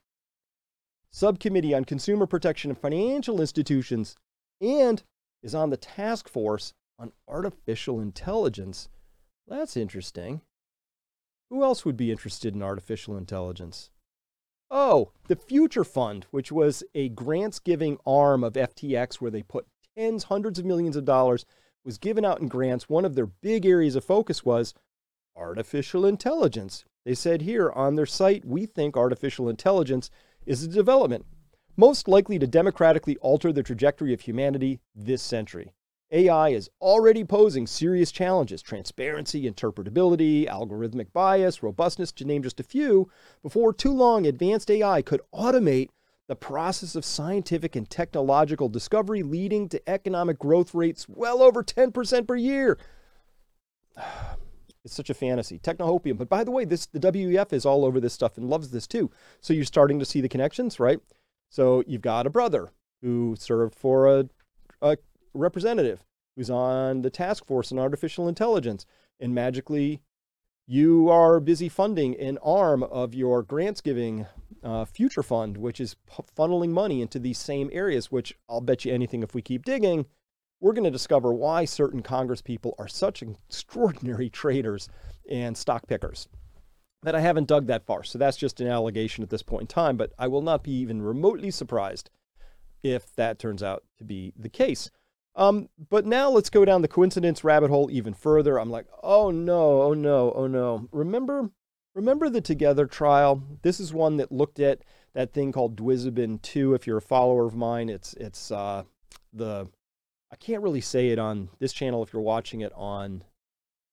Subcommittee 1.11 1.72
on 1.72 1.87
Consumer 1.87 2.26
Protection 2.26 2.70
of 2.70 2.76
Financial 2.76 3.40
Institutions, 3.40 4.14
and 4.61 5.02
is 5.42 5.54
on 5.54 5.70
the 5.70 5.78
Task 5.78 6.28
Force 6.28 6.74
on 6.98 7.12
Artificial 7.26 7.98
Intelligence. 7.98 8.90
That's 9.48 9.74
interesting. 9.74 10.42
Who 11.48 11.64
else 11.64 11.87
would 11.87 11.96
be 11.96 12.11
interested 12.11 12.54
in 12.54 12.62
artificial 12.62 13.16
intelligence? 13.16 13.88
Oh, 14.70 15.12
the 15.29 15.37
Future 15.37 15.85
Fund, 15.85 16.26
which 16.31 16.50
was 16.50 16.83
a 16.94 17.09
grants 17.09 17.59
giving 17.59 17.98
arm 18.07 18.42
of 18.42 18.55
FTX 18.55 19.16
where 19.16 19.31
they 19.31 19.42
put 19.42 19.66
tens, 19.96 20.24
hundreds 20.24 20.59
of 20.59 20.64
millions 20.64 20.96
of 20.96 21.05
dollars, 21.05 21.44
was 21.85 21.98
given 21.98 22.24
out 22.24 22.40
in 22.40 22.48
grants. 22.48 22.88
One 22.88 23.05
of 23.05 23.14
their 23.14 23.26
big 23.26 23.64
areas 23.64 23.96
of 23.96 24.05
focus 24.05 24.44
was 24.44 24.74
artificial 25.37 26.05
intelligence. 26.05 26.85
They 27.05 27.14
said 27.14 27.42
here 27.42 27.70
on 27.70 27.94
their 27.94 28.07
site, 28.07 28.44
we 28.44 28.66
think 28.66 28.96
artificial 28.96 29.48
intelligence 29.48 30.11
is 30.44 30.64
a 30.64 30.68
development 30.68 31.26
most 31.76 32.09
likely 32.09 32.38
to 32.38 32.46
democratically 32.46 33.16
alter 33.18 33.52
the 33.52 33.62
trajectory 33.62 34.14
of 34.14 34.22
humanity 34.22 34.81
this 34.94 35.22
century. 35.22 35.72
AI 36.12 36.51
is 36.51 36.71
already 36.81 37.25
posing 37.25 37.66
serious 37.66 38.12
challenges 38.12 38.62
transparency, 38.62 39.51
interpretability, 39.51 40.49
algorithmic 40.49 41.12
bias, 41.12 41.62
robustness, 41.62 42.12
to 42.12 42.25
name 42.25 42.42
just 42.42 42.61
a 42.61 42.64
few. 42.64 43.11
Before 43.42 43.73
too 43.73 43.92
long, 43.92 44.27
advanced 44.27 44.71
AI 44.71 45.03
could 45.03 45.21
automate 45.35 45.88
the 46.29 46.37
process 46.37 46.95
of 46.95 47.05
scientific 47.05 47.77
and 47.77 47.88
technological 47.88 48.69
discovery, 48.69 49.23
leading 49.23 49.69
to 49.69 49.88
economic 49.88 50.38
growth 50.38 50.75
rates 50.75 51.09
well 51.09 51.42
over 51.42 51.62
10% 51.62 52.27
per 52.27 52.37
year. 52.37 52.79
It's 54.85 54.95
such 54.95 55.11
a 55.11 55.14
fantasy. 55.14 55.59
Technohopium. 55.59 56.16
But 56.16 56.29
by 56.29 56.45
the 56.45 56.53
way, 56.53 56.64
this 56.64 56.87
the 56.87 57.01
WEF 57.01 57.53
is 57.53 57.66
all 57.66 57.85
over 57.85 57.99
this 57.99 58.12
stuff 58.12 58.37
and 58.37 58.49
loves 58.49 58.71
this 58.71 58.87
too. 58.87 59.11
So 59.40 59.53
you're 59.53 59.64
starting 59.64 59.99
to 59.99 60.05
see 60.05 60.21
the 60.21 60.29
connections, 60.29 60.79
right? 60.79 61.01
So 61.51 61.83
you've 61.88 62.03
got 62.03 62.25
a 62.25 62.31
brother 62.31 62.71
who 63.03 63.35
served 63.37 63.75
for 63.75 64.07
a, 64.07 64.29
a 64.81 64.97
representative 65.37 66.05
who's 66.37 66.51
on 66.51 67.03
the 67.03 67.11
task 67.11 67.44
force 67.46 67.72
on 67.72 67.79
artificial 67.79 68.29
intelligence, 68.29 68.85
and 69.20 69.35
magically 69.35 70.03
you 70.66 71.09
are 71.09 71.40
busy 71.40 71.68
funding 71.68 72.18
an 72.18 72.38
arm 72.42 72.83
of 72.83 73.14
your 73.14 73.42
grants 73.42 73.81
giving 73.81 74.27
uh, 74.62 74.85
future 74.85 75.22
fund, 75.22 75.57
which 75.57 75.81
is 75.81 75.94
p- 75.94 76.25
funneling 76.37 76.70
money 76.70 77.01
into 77.01 77.18
these 77.18 77.38
same 77.38 77.70
areas, 77.72 78.11
which 78.11 78.37
I'll 78.49 78.61
bet 78.61 78.85
you 78.85 78.92
anything 78.92 79.22
if 79.22 79.35
we 79.35 79.42
keep 79.42 79.64
digging, 79.64 80.07
we're 80.61 80.72
going 80.72 80.85
to 80.85 80.90
discover 80.90 81.33
why 81.33 81.64
certain 81.64 82.03
Congress 82.03 82.42
people 82.42 82.75
are 82.79 82.88
such 82.88 83.22
extraordinary 83.22 84.29
traders 84.42 84.88
and 85.31 85.57
stock 85.57 85.87
pickers. 85.87 86.29
that 87.03 87.14
I 87.14 87.20
haven't 87.20 87.46
dug 87.46 87.66
that 87.68 87.87
far. 87.87 88.03
So 88.03 88.18
that's 88.18 88.37
just 88.37 88.61
an 88.61 88.66
allegation 88.66 89.22
at 89.22 89.31
this 89.31 89.42
point 89.42 89.62
in 89.62 89.66
time, 89.68 89.96
but 89.96 90.12
I 90.18 90.27
will 90.27 90.42
not 90.42 90.64
be 90.64 90.72
even 90.72 91.01
remotely 91.01 91.53
surprised 91.53 92.11
if 92.83 93.14
that 93.14 93.38
turns 93.38 93.62
out 93.62 93.85
to 93.99 94.05
be 94.05 94.33
the 94.37 94.49
case. 94.49 94.90
Um, 95.37 95.68
but 95.90 96.07
now 96.07 96.31
let's 96.31 96.49
go 96.49 96.64
down 96.64 96.81
the 96.81 96.88
coincidence 96.88 97.44
rabbit 97.44 97.68
hole 97.68 97.90
even 97.92 98.14
further. 98.14 98.59
I'm 98.59 98.70
like, 98.70 98.87
oh 99.03 99.31
no, 99.31 99.83
oh 99.83 99.94
no, 99.94 100.33
oh 100.35 100.46
no. 100.46 100.88
Remember, 100.92 101.51
remember 101.94 102.31
the 102.31 102.40
Together 102.40 102.87
trial? 102.87 103.42
This 103.62 103.79
is 103.79 103.92
one 103.92 104.16
that 104.16 104.33
looked 104.33 104.59
at 104.59 104.81
that 105.14 105.35
thing 105.35 105.53
called 105.53 105.77
Dwizabin 105.77 106.40
2. 106.40 106.75
If 106.75 106.87
you're 106.87 106.99
a 106.99 107.03
follower 107.03 107.46
of 107.46 107.55
mine, 107.55 107.90
it's 107.90 108.14
it's 108.14 108.51
uh, 108.51 108.85
the 109.33 109.68
I 110.33 110.37
can't 110.37 110.62
really 110.62 110.81
say 110.81 111.09
it 111.09 111.18
on 111.18 111.51
this 111.59 111.75
channel 111.75 112.03
if 112.03 112.12
you're 112.12 112.22
watching 112.22 112.62
it 112.62 112.72
on 112.75 113.22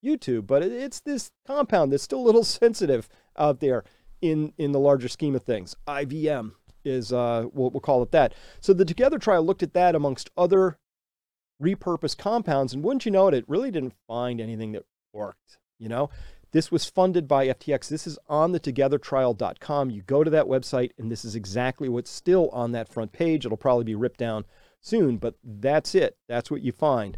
YouTube, 0.04 0.48
but 0.48 0.64
it's 0.64 1.02
this 1.02 1.32
compound 1.46 1.92
that's 1.92 2.04
still 2.04 2.20
a 2.20 2.24
little 2.24 2.44
sensitive 2.46 3.10
out 3.38 3.60
there 3.60 3.84
in 4.22 4.54
in 4.58 4.72
the 4.72 4.80
larger 4.80 5.10
scheme 5.10 5.36
of 5.36 5.44
things. 5.44 5.76
IVM 5.88 6.54
is 6.86 7.12
uh, 7.12 7.48
we'll, 7.52 7.70
we'll 7.70 7.82
call 7.82 8.02
it 8.02 8.12
that. 8.12 8.34
So 8.62 8.72
the 8.72 8.86
Together 8.86 9.20
trial 9.20 9.44
looked 9.44 9.64
at 9.64 9.74
that 9.74 9.96
amongst 9.96 10.30
other 10.38 10.78
repurposed 11.64 12.18
compounds. 12.18 12.74
And 12.74 12.84
wouldn't 12.84 13.06
you 13.06 13.12
know 13.12 13.28
it, 13.28 13.34
it 13.34 13.46
really 13.48 13.72
didn't 13.72 13.96
find 14.08 14.40
anything 14.40 14.74
that 14.74 14.86
worked. 15.14 15.58
You 15.80 15.90
know, 15.90 16.10
this 16.52 16.72
was 16.72 16.86
funded 16.86 17.28
by 17.28 17.48
FTX. 17.48 17.88
This 17.90 18.06
is 18.06 18.20
on 18.30 18.52
the 18.52 18.60
togethertrial.com. 18.60 19.90
You 19.90 20.04
go 20.04 20.24
to 20.24 20.30
that 20.30 20.46
website, 20.46 20.92
and 20.98 21.12
this 21.12 21.26
is 21.26 21.36
exactly 21.36 21.90
what's 21.90 22.12
still 22.12 22.50
on 22.50 22.72
that 22.74 22.88
front 22.90 23.12
page. 23.12 23.46
It'll 23.46 23.58
probably 23.58 23.86
be 23.86 23.96
ripped 23.96 24.20
down 24.20 24.46
soon, 24.80 25.18
but 25.18 25.36
that's 25.44 25.96
it. 25.96 26.18
That's 26.28 26.52
what 26.52 26.62
you 26.62 26.72
find. 26.72 27.18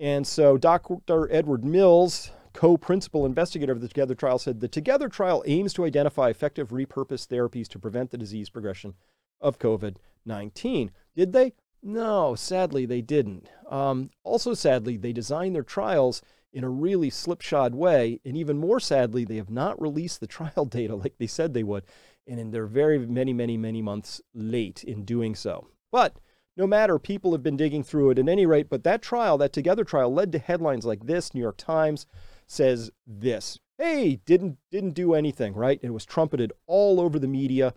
And 0.00 0.26
so 0.26 0.56
Dr. 0.56 1.30
Edward 1.30 1.64
Mills, 1.64 2.30
co 2.54 2.76
principal 2.76 3.26
investigator 3.26 3.72
of 3.72 3.82
the 3.82 3.88
Together 3.88 4.14
trial, 4.14 4.38
said 4.38 4.60
the 4.60 4.68
Together 4.68 5.08
trial 5.08 5.44
aims 5.46 5.74
to 5.74 5.84
identify 5.84 6.30
effective 6.30 6.70
repurposed 6.70 7.28
therapies 7.28 7.68
to 7.68 7.78
prevent 7.78 8.10
the 8.10 8.18
disease 8.18 8.48
progression 8.48 8.94
of 9.40 9.58
COVID 9.58 9.96
19. 10.24 10.92
Did 11.14 11.32
they? 11.32 11.52
No, 11.82 12.34
sadly, 12.36 12.86
they 12.86 13.00
didn't. 13.00 13.50
Um, 13.68 14.10
also, 14.22 14.54
sadly, 14.54 14.96
they 14.96 15.12
designed 15.12 15.54
their 15.54 15.64
trials 15.64 16.22
in 16.52 16.64
a 16.64 16.68
really 16.68 17.10
slipshod 17.10 17.74
way. 17.74 18.20
And 18.24 18.36
even 18.36 18.58
more 18.58 18.78
sadly, 18.78 19.24
they 19.24 19.36
have 19.36 19.50
not 19.50 19.80
released 19.80 20.20
the 20.20 20.26
trial 20.28 20.64
data 20.64 20.94
like 20.94 21.18
they 21.18 21.26
said 21.26 21.54
they 21.54 21.64
would. 21.64 21.84
And 22.26 22.52
they're 22.52 22.66
very 22.66 22.98
many, 22.98 23.32
many, 23.32 23.56
many 23.56 23.82
months 23.82 24.20
late 24.32 24.84
in 24.84 25.04
doing 25.04 25.34
so. 25.34 25.66
But 25.90 26.18
no 26.56 26.66
matter, 26.66 26.98
people 26.98 27.32
have 27.32 27.42
been 27.42 27.56
digging 27.56 27.82
through 27.82 28.10
it 28.10 28.18
at 28.18 28.28
any 28.28 28.46
rate. 28.46 28.68
But 28.68 28.84
that 28.84 29.02
trial, 29.02 29.38
that 29.38 29.52
Together 29.52 29.84
trial, 29.84 30.12
led 30.12 30.30
to 30.32 30.38
headlines 30.38 30.84
like 30.84 31.06
this 31.06 31.34
New 31.34 31.40
York 31.40 31.56
Times 31.56 32.06
says 32.46 32.90
this. 33.06 33.58
Hey, 33.78 34.20
didn't 34.26 34.58
didn't 34.70 34.92
do 34.92 35.14
anything, 35.14 35.54
right? 35.54 35.80
It 35.82 35.90
was 35.90 36.04
trumpeted 36.04 36.52
all 36.66 37.00
over 37.00 37.18
the 37.18 37.26
media 37.26 37.74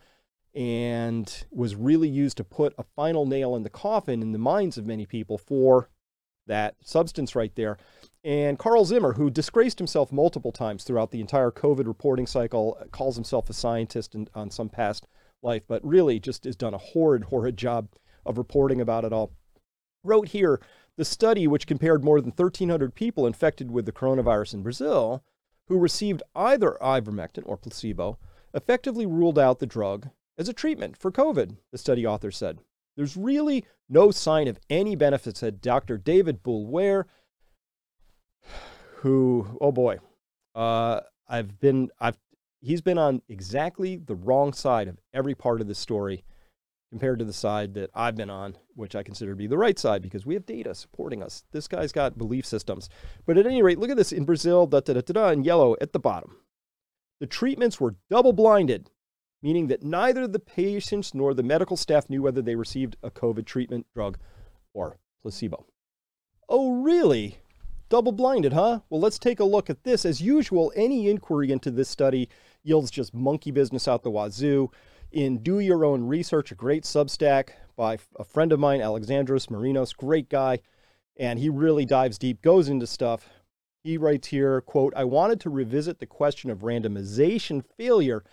and 0.56 1.46
was 1.52 1.76
really 1.76 2.08
used 2.08 2.38
to 2.38 2.44
put 2.44 2.74
a 2.78 2.84
final 2.96 3.26
nail 3.26 3.56
in 3.56 3.64
the 3.64 3.70
coffin 3.70 4.22
in 4.22 4.32
the 4.32 4.40
minds 4.40 4.78
of 4.78 4.86
many 4.86 5.06
people 5.06 5.38
for 5.38 5.90
that 6.48 6.76
substance 6.82 7.36
right 7.36 7.54
there. 7.56 7.78
And 8.24 8.58
Carl 8.58 8.86
Zimmer, 8.86 9.14
who 9.14 9.30
disgraced 9.30 9.80
himself 9.80 10.12
multiple 10.12 10.52
times 10.52 10.84
throughout 10.84 11.12
the 11.12 11.20
entire 11.20 11.52
COVID 11.52 11.86
reporting 11.86 12.26
cycle, 12.26 12.78
calls 12.92 13.16
himself 13.16 13.50
a 13.50 13.54
scientist 13.54 14.16
in, 14.16 14.28
on 14.34 14.50
some 14.50 14.70
past 14.70 15.08
life, 15.44 15.64
but 15.68 15.86
really 15.86 16.20
just 16.20 16.46
has 16.46 16.56
done 16.56 16.74
a 16.74 16.80
horrid, 16.80 17.26
horrid 17.26 17.58
job 17.58 17.90
of 18.26 18.38
reporting 18.38 18.80
about 18.80 19.06
it 19.06 19.12
all. 19.12 19.32
Wrote 20.04 20.30
here 20.30 20.62
the 20.98 21.06
study, 21.06 21.48
which 21.48 21.68
compared 21.68 22.04
more 22.04 22.22
than 22.22 22.32
1,300 22.32 22.96
people 22.96 23.28
infected 23.28 23.70
with 23.70 23.86
the 23.86 23.92
coronavirus 23.92 24.54
in 24.54 24.64
Brazil 24.64 25.24
who 25.68 25.78
received 25.78 26.24
either 26.36 26.78
ivermectin 26.82 27.44
or 27.46 27.58
placebo, 27.58 28.18
effectively 28.54 29.06
ruled 29.06 29.40
out 29.40 29.60
the 29.60 29.66
drug 29.66 30.10
as 30.38 30.50
a 30.50 30.54
treatment 30.54 30.98
for 30.98 31.12
COVID, 31.12 31.58
the 31.72 31.78
study 31.78 32.06
author 32.06 32.32
said. 32.32 32.60
There's 32.96 33.18
really 33.18 33.66
no 33.90 34.12
sign 34.12 34.48
of 34.48 34.60
any 34.70 34.96
benefit, 34.96 35.38
said 35.38 35.62
Dr. 35.62 35.98
David 35.98 36.44
Boulware, 36.44 37.06
who, 38.98 39.58
oh 39.60 39.72
boy, 39.72 40.00
uh, 40.56 41.02
I've 41.28 41.60
been, 41.60 41.90
I've, 42.00 42.18
he's 42.62 42.82
been 42.82 42.98
on 42.98 43.22
exactly 43.28 43.98
the 43.98 44.16
wrong 44.16 44.54
side 44.54 44.88
of 44.88 45.00
every 45.14 45.36
part 45.36 45.62
of 45.62 45.68
the 45.68 45.76
story 45.76 46.24
compared 46.90 47.20
to 47.20 47.26
the 47.26 47.34
side 47.34 47.74
that 47.74 47.90
I've 47.94 48.16
been 48.16 48.30
on, 48.30 48.56
which 48.76 48.96
I 48.96 49.04
consider 49.04 49.32
to 49.32 49.38
be 49.38 49.48
the 49.48 49.58
right 49.58 49.78
side 49.78 50.02
because 50.02 50.26
we 50.26 50.34
have 50.36 50.46
data 50.46 50.74
supporting 50.74 51.22
us. 51.22 51.44
This 51.52 51.68
guy's 51.68 51.92
got 51.92 52.18
belief 52.18 52.46
systems. 52.46 52.90
But 53.26 53.38
at 53.38 53.46
any 53.46 53.62
rate, 53.62 53.80
look 53.80 53.90
at 53.90 53.98
this 53.98 54.14
in 54.14 54.24
Brazil, 54.24 54.66
da 54.66 54.80
da 54.80 54.94
da 54.94 55.02
da, 55.02 55.30
in 55.30 55.44
yellow 55.44 55.76
at 55.82 55.92
the 55.92 56.00
bottom. 56.00 56.38
The 57.20 57.28
treatments 57.28 57.80
were 57.80 57.96
double 58.10 58.34
blinded 58.34 58.90
meaning 59.46 59.68
that 59.68 59.84
neither 59.84 60.28
the 60.28 60.40
patients 60.40 61.14
nor 61.14 61.36
the 61.36 61.44
medical 61.44 61.78
staff 61.78 62.10
knew 62.10 62.24
whether 62.24 62.42
they 62.42 62.56
received 62.56 62.98
a 63.04 63.12
COVID 63.12 63.46
treatment, 63.46 63.86
drug, 63.94 64.18
or 64.74 64.98
placebo. 65.22 65.68
Oh, 66.50 66.82
really? 66.82 67.38
Double 67.88 68.12
blinded, 68.12 68.54
huh? 68.54 68.80
Well, 68.90 69.00
let's 69.00 69.20
take 69.20 69.40
a 69.40 69.44
look 69.44 69.70
at 69.70 69.84
this. 69.84 70.04
As 70.04 70.20
usual, 70.20 70.74
any 70.76 71.08
inquiry 71.12 71.52
into 71.52 71.70
this 71.70 71.90
study 71.90 72.28
yields 72.64 72.90
just 72.90 73.14
monkey 73.14 73.52
business 73.52 73.88
out 73.88 74.02
the 74.02 74.10
wazoo. 74.10 74.72
In 75.12 75.38
Do 75.44 75.60
Your 75.60 75.86
Own 75.86 76.08
Research, 76.08 76.52
a 76.52 76.56
great 76.56 76.82
substack 76.82 77.50
by 77.76 78.00
a 78.18 78.24
friend 78.24 78.52
of 78.52 78.60
mine, 78.60 78.80
Alexandros 78.80 79.50
Marinos, 79.50 79.96
great 79.96 80.28
guy, 80.28 80.58
and 81.18 81.38
he 81.38 81.50
really 81.50 81.86
dives 81.86 82.18
deep, 82.18 82.42
goes 82.42 82.68
into 82.68 82.88
stuff. 82.88 83.30
He 83.84 84.00
writes 84.00 84.30
here, 84.30 84.60
quote, 84.62 84.96
I 84.96 85.04
wanted 85.04 85.40
to 85.42 85.52
revisit 85.52 86.00
the 86.00 86.08
question 86.08 86.50
of 86.50 86.62
randomization 86.62 87.64
failure 87.78 88.24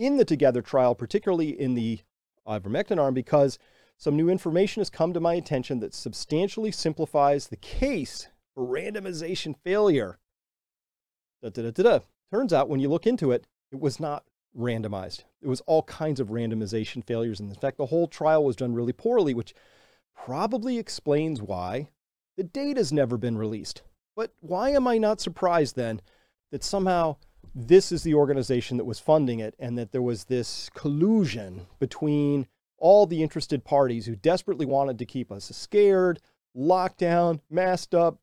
in 0.00 0.16
the 0.16 0.24
Together 0.24 0.62
trial, 0.62 0.94
particularly 0.94 1.60
in 1.60 1.74
the 1.74 2.00
uh, 2.46 2.58
ivermectin 2.58 2.98
arm, 2.98 3.14
because 3.14 3.58
some 3.98 4.16
new 4.16 4.30
information 4.30 4.80
has 4.80 4.88
come 4.88 5.12
to 5.12 5.20
my 5.20 5.34
attention 5.34 5.78
that 5.80 5.94
substantially 5.94 6.72
simplifies 6.72 7.46
the 7.46 7.56
case 7.56 8.28
for 8.54 8.66
randomization 8.66 9.54
failure. 9.62 10.18
Da, 11.42 11.50
da, 11.50 11.70
da, 11.70 12.00
Turns 12.32 12.52
out 12.52 12.68
when 12.68 12.80
you 12.80 12.88
look 12.88 13.06
into 13.06 13.30
it, 13.30 13.46
it 13.70 13.78
was 13.78 14.00
not 14.00 14.24
randomized. 14.56 15.24
It 15.42 15.48
was 15.48 15.60
all 15.62 15.82
kinds 15.82 16.18
of 16.18 16.28
randomization 16.28 17.04
failures. 17.04 17.38
And 17.38 17.50
in 17.50 17.56
fact, 17.56 17.76
the 17.76 17.86
whole 17.86 18.08
trial 18.08 18.44
was 18.44 18.56
done 18.56 18.74
really 18.74 18.92
poorly, 18.92 19.34
which 19.34 19.54
probably 20.16 20.78
explains 20.78 21.42
why 21.42 21.90
the 22.36 22.44
data's 22.44 22.92
never 22.92 23.18
been 23.18 23.36
released. 23.36 23.82
But 24.16 24.32
why 24.40 24.70
am 24.70 24.88
I 24.88 24.96
not 24.96 25.20
surprised 25.20 25.76
then 25.76 26.00
that 26.52 26.64
somehow 26.64 27.16
this 27.54 27.90
is 27.92 28.02
the 28.02 28.14
organization 28.14 28.76
that 28.76 28.84
was 28.84 28.98
funding 28.98 29.40
it, 29.40 29.54
and 29.58 29.76
that 29.78 29.92
there 29.92 30.02
was 30.02 30.24
this 30.24 30.70
collusion 30.74 31.66
between 31.78 32.46
all 32.78 33.06
the 33.06 33.22
interested 33.22 33.64
parties 33.64 34.06
who 34.06 34.16
desperately 34.16 34.66
wanted 34.66 34.98
to 34.98 35.04
keep 35.04 35.30
us 35.30 35.44
scared, 35.54 36.20
locked 36.54 36.98
down, 36.98 37.40
masked 37.50 37.94
up, 37.94 38.18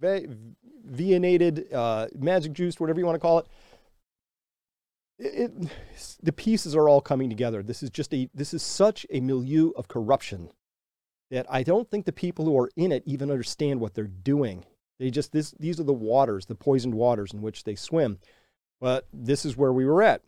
venated, 0.00 1.72
uh, 1.72 2.08
magic 2.14 2.52
juiced, 2.52 2.80
whatever 2.80 2.98
you 2.98 3.06
want 3.06 3.16
to 3.16 3.20
call 3.20 3.38
it. 3.38 3.46
It, 5.18 5.52
it, 5.52 6.18
the 6.22 6.32
pieces 6.32 6.74
are 6.74 6.88
all 6.88 7.00
coming 7.00 7.28
together. 7.28 7.62
This 7.62 7.82
is 7.82 7.90
just 7.90 8.12
a 8.12 8.28
this 8.34 8.52
is 8.52 8.62
such 8.62 9.06
a 9.10 9.20
milieu 9.20 9.70
of 9.76 9.88
corruption 9.88 10.50
that 11.30 11.46
I 11.48 11.62
don't 11.62 11.88
think 11.90 12.04
the 12.04 12.12
people 12.12 12.44
who 12.44 12.58
are 12.58 12.70
in 12.76 12.92
it 12.92 13.02
even 13.06 13.30
understand 13.30 13.80
what 13.80 13.94
they're 13.94 14.04
doing. 14.06 14.64
They 14.98 15.10
just 15.10 15.32
this 15.32 15.52
these 15.58 15.80
are 15.80 15.84
the 15.84 15.92
waters, 15.92 16.46
the 16.46 16.54
poisoned 16.54 16.94
waters 16.94 17.32
in 17.32 17.42
which 17.42 17.64
they 17.64 17.74
swim. 17.74 18.18
But 18.80 19.06
this 19.12 19.44
is 19.44 19.56
where 19.56 19.72
we 19.72 19.84
were 19.84 20.02
at. 20.02 20.22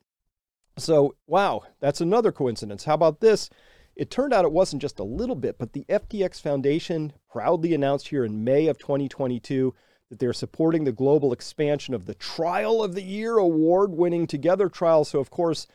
So, 0.79 1.15
wow, 1.27 1.63
that's 1.81 2.01
another 2.01 2.33
coincidence. 2.33 2.85
How 2.85 2.95
about 2.95 3.21
this? 3.21 3.49
It 3.95 4.11
turned 4.11 4.35
out 4.35 4.45
it 4.45 4.53
wasn't 4.53 4.83
just 4.83 4.99
a 4.99 5.05
little 5.05 5.35
bit, 5.35 5.59
but 5.59 5.73
the 5.73 5.87
FTX 5.89 6.41
Foundation 6.41 7.15
proudly 7.31 7.73
announced 7.73 8.09
here 8.09 8.25
in 8.25 8.45
May 8.45 8.67
of 8.67 8.79
2022 8.79 9.75
that 10.11 10.19
they're 10.19 10.35
supporting 10.35 10.85
the 10.85 10.93
global 10.93 11.33
expansion 11.33 11.95
of 11.95 12.05
the 12.05 12.15
Trial 12.15 12.85
of 12.85 12.95
the 12.95 13.03
Year 13.03 13.39
award 13.39 13.93
winning 13.93 14.27
Together 14.27 14.69
trial. 14.69 15.05
So, 15.05 15.19
of 15.19 15.31
course, 15.31 15.67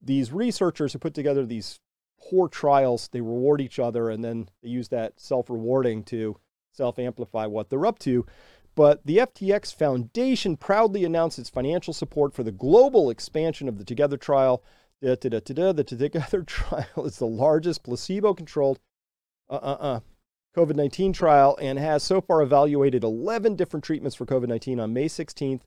these 0.00 0.32
researchers 0.32 0.92
who 0.92 0.98
put 0.98 1.14
together 1.14 1.44
these 1.44 1.80
poor 2.18 2.48
trials, 2.48 3.08
they 3.08 3.20
reward 3.20 3.60
each 3.60 3.78
other 3.78 4.08
and 4.08 4.24
then 4.24 4.48
they 4.62 4.70
use 4.70 4.88
that 4.88 5.20
self 5.20 5.50
rewarding 5.50 6.02
to 6.04 6.38
self 6.74 6.98
amplify 6.98 7.46
what 7.46 7.70
they're 7.70 7.86
up 7.86 7.98
to. 8.00 8.26
But 8.74 9.06
the 9.06 9.18
FTX 9.18 9.72
Foundation 9.74 10.56
proudly 10.56 11.04
announced 11.04 11.38
its 11.38 11.48
financial 11.48 11.94
support 11.94 12.34
for 12.34 12.42
the 12.42 12.52
global 12.52 13.08
expansion 13.08 13.68
of 13.68 13.78
the 13.78 13.84
Together 13.84 14.16
trial. 14.16 14.64
Da, 15.00 15.14
da, 15.14 15.38
da, 15.38 15.72
the 15.72 15.84
Together 15.84 16.42
trial 16.46 17.04
is 17.04 17.18
the 17.18 17.26
largest 17.26 17.84
placebo 17.84 18.34
controlled 18.34 18.80
uh, 19.48 19.54
uh, 19.54 19.76
uh, 19.80 20.00
COVID 20.56 20.76
19 20.76 21.12
trial 21.12 21.58
and 21.60 21.78
has 21.78 22.02
so 22.02 22.20
far 22.20 22.42
evaluated 22.42 23.04
11 23.04 23.56
different 23.56 23.84
treatments 23.84 24.16
for 24.16 24.26
COVID 24.26 24.48
19. 24.48 24.80
On 24.80 24.92
May 24.92 25.06
16th, 25.06 25.62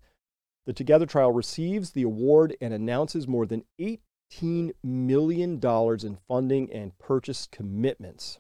the 0.66 0.74
Together 0.74 1.06
trial 1.06 1.32
receives 1.32 1.92
the 1.92 2.04
award 2.04 2.58
and 2.60 2.74
announces 2.74 3.28
more 3.28 3.46
than 3.46 3.64
$18 3.80 4.72
million 4.84 5.60
in 5.64 6.18
funding 6.28 6.74
and 6.74 6.98
purchase 7.00 7.48
commitments 7.50 8.40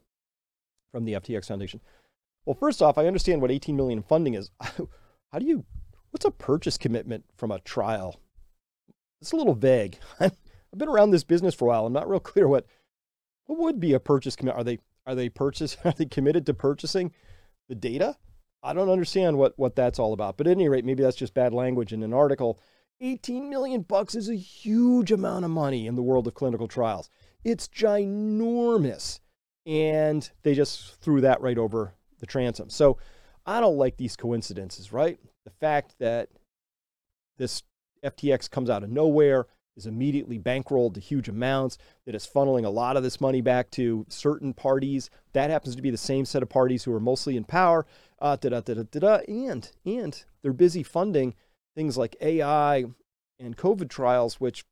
from 0.91 1.05
the 1.05 1.13
FTX 1.13 1.47
Foundation. 1.47 1.79
Well, 2.47 2.55
first 2.57 2.81
off, 2.81 2.97
I 2.97 3.07
understand 3.07 3.41
what 3.41 3.51
18 3.51 3.75
million 3.75 4.01
funding 4.01 4.33
is. 4.33 4.51
How 4.61 5.39
do 5.39 5.45
you 5.45 5.65
what's 6.11 6.23
a 6.23 6.31
purchase 6.31 6.77
commitment 6.77 7.25
from 7.35 7.51
a 7.51 7.59
trial? 7.59 8.21
It's 9.19 9.33
a 9.33 9.35
little 9.35 9.53
vague. 9.53 9.99
I've 10.21 10.31
been 10.77 10.87
around 10.87 11.11
this 11.11 11.25
business 11.25 11.53
for 11.53 11.65
a 11.65 11.67
while. 11.67 11.85
I'm 11.85 11.91
not 11.91 12.07
real 12.07 12.19
clear 12.21 12.47
what 12.47 12.65
what 13.47 13.59
would 13.59 13.81
be 13.81 13.91
a 13.91 13.99
purchase 13.99 14.37
commitment. 14.37 14.61
Are 14.61 14.63
they 14.63 14.79
are 15.05 15.13
they 15.13 15.27
purchase 15.27 15.75
are 15.83 15.91
they 15.91 16.05
committed 16.05 16.45
to 16.45 16.53
purchasing 16.53 17.11
the 17.67 17.75
data? 17.75 18.15
I 18.63 18.71
don't 18.71 18.89
understand 18.89 19.37
what 19.37 19.51
what 19.59 19.75
that's 19.75 19.99
all 19.99 20.13
about. 20.13 20.37
But 20.37 20.47
at 20.47 20.51
any 20.51 20.69
rate, 20.69 20.85
maybe 20.85 21.03
that's 21.03 21.17
just 21.17 21.33
bad 21.33 21.53
language 21.53 21.91
in 21.91 22.01
an 22.01 22.13
article. 22.13 22.61
18 23.01 23.49
million 23.49 23.81
bucks 23.81 24.15
is 24.15 24.29
a 24.29 24.35
huge 24.37 25.11
amount 25.11 25.43
of 25.43 25.51
money 25.51 25.85
in 25.85 25.95
the 25.95 26.01
world 26.01 26.27
of 26.27 26.33
clinical 26.33 26.69
trials. 26.69 27.09
It's 27.43 27.67
ginormous. 27.67 29.19
And 29.65 30.31
they 30.43 30.55
just 30.55 31.01
threw 31.01 31.19
that 31.19 31.41
right 31.41 31.57
over 31.57 31.96
the 32.19 32.25
transom. 32.25 32.69
So 32.69 32.97
I 33.45 33.59
don't 33.59 33.77
like 33.77 33.97
these 33.97 34.15
coincidences, 34.15 34.91
right? 34.91 35.19
The 35.45 35.51
fact 35.51 35.95
that 35.99 36.29
this 37.37 37.63
FTX 38.03 38.49
comes 38.49 38.69
out 38.69 38.83
of 38.83 38.89
nowhere, 38.89 39.47
is 39.75 39.85
immediately 39.85 40.39
bankrolled 40.39 40.95
to 40.95 40.99
huge 40.99 41.29
amounts, 41.29 41.77
that 42.05 42.15
is 42.15 42.27
funneling 42.27 42.65
a 42.65 42.69
lot 42.69 42.97
of 42.97 43.03
this 43.03 43.21
money 43.21 43.41
back 43.41 43.69
to 43.69 44.05
certain 44.09 44.53
parties. 44.53 45.09
That 45.33 45.51
happens 45.51 45.75
to 45.75 45.83
be 45.83 45.91
the 45.91 45.97
same 45.97 46.25
set 46.25 46.41
of 46.41 46.49
parties 46.49 46.83
who 46.83 46.93
are 46.93 46.99
mostly 46.99 47.37
in 47.37 47.43
power. 47.43 47.85
Uh, 48.19 48.35
da, 48.35 48.59
da, 48.59 48.73
da, 48.83 49.17
and, 49.27 49.71
and 49.85 50.25
they're 50.41 50.51
busy 50.51 50.81
funding 50.81 51.35
things 51.77 51.95
like 51.95 52.15
AI 52.19 52.85
and 53.39 53.55
COVID 53.55 53.87
trials, 53.87 54.41
which 54.41 54.65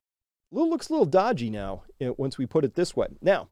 looks 0.52 0.90
a 0.90 0.94
little 0.94 1.06
dodgy 1.06 1.52
now 1.52 1.84
eh, 2.02 2.10
once 2.18 2.40
we 2.40 2.48
put 2.48 2.66
it 2.66 2.74
this 2.74 2.96
way. 2.96 3.08
Now, 3.22 3.50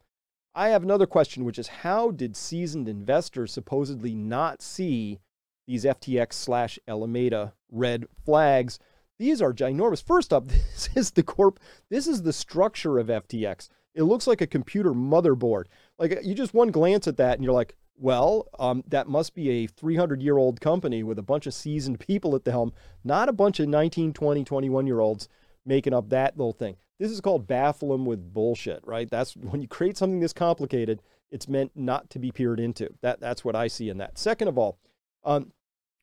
I 0.55 0.69
have 0.69 0.83
another 0.83 1.07
question, 1.07 1.45
which 1.45 1.57
is 1.57 1.67
how 1.67 2.11
did 2.11 2.35
seasoned 2.35 2.87
investors 2.87 3.51
supposedly 3.51 4.13
not 4.13 4.61
see 4.61 5.19
these 5.67 5.83
FTX 5.83 6.33
slash 6.33 6.77
Alameda 6.87 7.53
red 7.71 8.05
flags? 8.23 8.77
These 9.17 9.41
are 9.41 9.53
ginormous. 9.53 10.03
First 10.03 10.31
up, 10.31 10.47
this 10.47 10.89
is 10.95 11.11
the 11.11 11.23
corp. 11.23 11.59
This 11.89 12.07
is 12.07 12.21
the 12.21 12.33
structure 12.33 12.99
of 12.99 13.07
FTX. 13.07 13.69
It 13.95 14.03
looks 14.03 14.27
like 14.27 14.41
a 14.41 14.47
computer 14.47 14.91
motherboard. 14.91 15.65
Like 15.97 16.19
you 16.23 16.35
just 16.35 16.53
one 16.53 16.69
glance 16.69 17.07
at 17.07 17.17
that 17.17 17.35
and 17.35 17.43
you're 17.43 17.53
like, 17.53 17.75
well, 17.95 18.47
um, 18.59 18.83
that 18.87 19.07
must 19.07 19.33
be 19.33 19.49
a 19.49 19.67
300 19.67 20.21
year 20.21 20.37
old 20.37 20.61
company 20.61 21.03
with 21.03 21.17
a 21.17 21.23
bunch 21.23 21.47
of 21.47 21.53
seasoned 21.53 21.99
people 21.99 22.35
at 22.35 22.43
the 22.43 22.51
helm, 22.51 22.73
not 23.03 23.29
a 23.29 23.33
bunch 23.33 23.59
of 23.59 23.69
19, 23.69 24.13
20, 24.13 24.43
21 24.43 24.87
year 24.87 24.99
olds 24.99 25.29
making 25.65 25.93
up 25.93 26.09
that 26.09 26.37
little 26.37 26.53
thing. 26.53 26.75
This 27.03 27.11
is 27.11 27.19
called 27.19 27.47
baffle 27.47 27.89
them 27.89 28.05
with 28.05 28.33
bullshit, 28.33 28.79
right? 28.85 29.09
That's 29.09 29.35
when 29.35 29.61
you 29.61 29.67
create 29.67 29.97
something 29.97 30.21
this 30.21 30.31
complicated, 30.31 31.01
it's 31.31 31.49
meant 31.49 31.73
not 31.75 32.09
to 32.11 32.17
be 32.17 32.31
peered 32.31 32.61
into. 32.61 32.93
That, 33.01 33.19
that's 33.19 33.43
what 33.43 33.57
I 33.57 33.67
see 33.67 33.89
in 33.89 33.97
that. 33.97 34.17
Second 34.17 34.47
of 34.47 34.57
all, 34.57 34.77
um, 35.25 35.51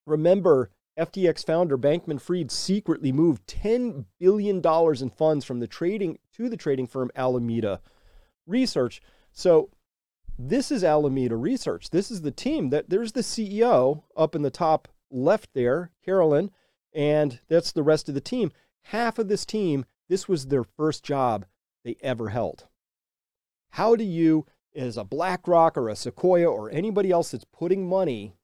remember 0.04 0.68
FTX 0.98 1.46
founder 1.46 1.78
Bankman 1.78 2.20
Fried 2.20 2.50
secretly 2.50 3.12
moved 3.12 3.46
$10 3.46 4.04
billion 4.18 4.60
in 4.60 5.08
funds 5.08 5.46
from 5.46 5.60
the 5.60 5.66
trading 5.66 6.18
to 6.34 6.50
the 6.50 6.56
trading 6.58 6.86
firm 6.86 7.10
Alameda 7.16 7.80
Research. 8.46 9.00
So 9.32 9.70
this 10.38 10.70
is 10.70 10.84
Alameda 10.84 11.36
Research. 11.36 11.88
This 11.88 12.10
is 12.10 12.20
the 12.20 12.30
team 12.30 12.68
that 12.68 12.90
there's 12.90 13.12
the 13.12 13.22
CEO 13.22 14.02
up 14.18 14.34
in 14.34 14.42
the 14.42 14.50
top 14.50 14.86
left 15.10 15.54
there, 15.54 15.92
Carolyn, 16.04 16.50
and 16.92 17.40
that's 17.48 17.72
the 17.72 17.82
rest 17.82 18.10
of 18.10 18.14
the 18.14 18.20
team. 18.20 18.52
Half 18.82 19.18
of 19.18 19.28
this 19.28 19.46
team, 19.46 19.86
this 20.10 20.28
was 20.28 20.46
their 20.46 20.64
first 20.64 21.04
job 21.04 21.46
they 21.84 21.96
ever 22.02 22.30
held. 22.30 22.66
How 23.70 23.94
do 23.94 24.02
you, 24.02 24.44
as 24.74 24.96
a 24.96 25.04
BlackRock 25.04 25.78
or 25.78 25.88
a 25.88 25.94
Sequoia 25.94 26.50
or 26.50 26.68
anybody 26.70 27.12
else 27.12 27.30
that's 27.30 27.44
putting 27.44 27.88
money 27.88 28.34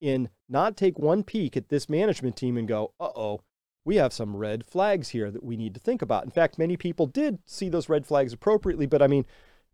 in, 0.00 0.28
not 0.48 0.76
take 0.76 0.98
one 0.98 1.22
peek 1.22 1.56
at 1.56 1.68
this 1.68 1.88
management 1.88 2.36
team 2.36 2.56
and 2.56 2.66
go, 2.66 2.92
uh 2.98 3.10
oh, 3.14 3.40
we 3.84 3.96
have 3.96 4.12
some 4.12 4.36
red 4.36 4.66
flags 4.66 5.10
here 5.10 5.30
that 5.30 5.44
we 5.44 5.56
need 5.56 5.74
to 5.74 5.80
think 5.80 6.02
about. 6.02 6.24
In 6.24 6.30
fact, 6.32 6.58
many 6.58 6.76
people 6.76 7.06
did 7.06 7.38
see 7.46 7.68
those 7.68 7.88
red 7.88 8.04
flags 8.04 8.32
appropriately, 8.32 8.86
but 8.86 9.00
I 9.00 9.06
mean, 9.06 9.24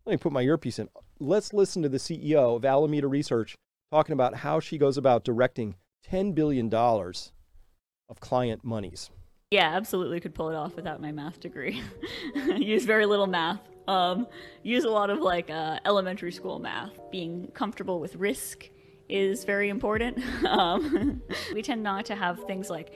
let 0.05 0.13
me 0.13 0.17
put 0.17 0.31
my 0.31 0.41
earpiece 0.41 0.77
in. 0.77 0.87
Let's 1.19 1.51
listen 1.51 1.81
to 1.81 1.89
the 1.89 1.97
CEO 1.97 2.55
of 2.55 2.63
Alameda 2.63 3.07
Research 3.07 3.55
talking 3.91 4.13
about 4.13 4.35
how 4.35 4.59
she 4.59 4.77
goes 4.77 4.97
about 4.97 5.23
directing 5.23 5.75
$10 6.11 6.35
billion 6.35 6.71
of 6.71 8.19
client 8.19 8.63
monies. 8.63 9.09
Yeah, 9.51 9.75
absolutely 9.75 10.19
could 10.19 10.35
pull 10.35 10.51
it 10.51 10.55
off 10.55 10.75
without 10.75 11.01
my 11.01 11.11
math 11.11 11.39
degree. 11.39 11.81
use 12.55 12.85
very 12.85 13.07
little 13.07 13.25
math. 13.25 13.59
Um, 13.87 14.27
use 14.61 14.83
a 14.83 14.89
lot 14.89 15.09
of 15.09 15.21
like 15.21 15.49
uh, 15.49 15.79
elementary 15.85 16.31
school 16.31 16.59
math. 16.59 16.91
Being 17.11 17.49
comfortable 17.55 17.99
with 17.99 18.15
risk 18.15 18.69
is 19.07 19.45
very 19.45 19.69
important. 19.69 20.19
Um, 20.45 21.23
we 21.53 21.63
tend 21.63 21.81
not 21.81 22.05
to 22.05 22.15
have 22.15 22.43
things 22.45 22.69
like 22.69 22.93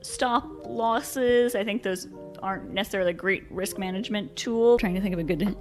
stop 0.00 0.44
losses. 0.66 1.54
I 1.54 1.62
think 1.62 1.84
those 1.84 2.08
aren't 2.42 2.72
necessarily 2.72 3.12
a 3.12 3.14
great 3.14 3.44
risk 3.48 3.78
management 3.78 4.34
tool. 4.34 4.72
I'm 4.72 4.78
trying 4.78 4.94
to 4.94 5.00
think 5.00 5.12
of 5.12 5.20
a 5.20 5.24
good 5.24 5.56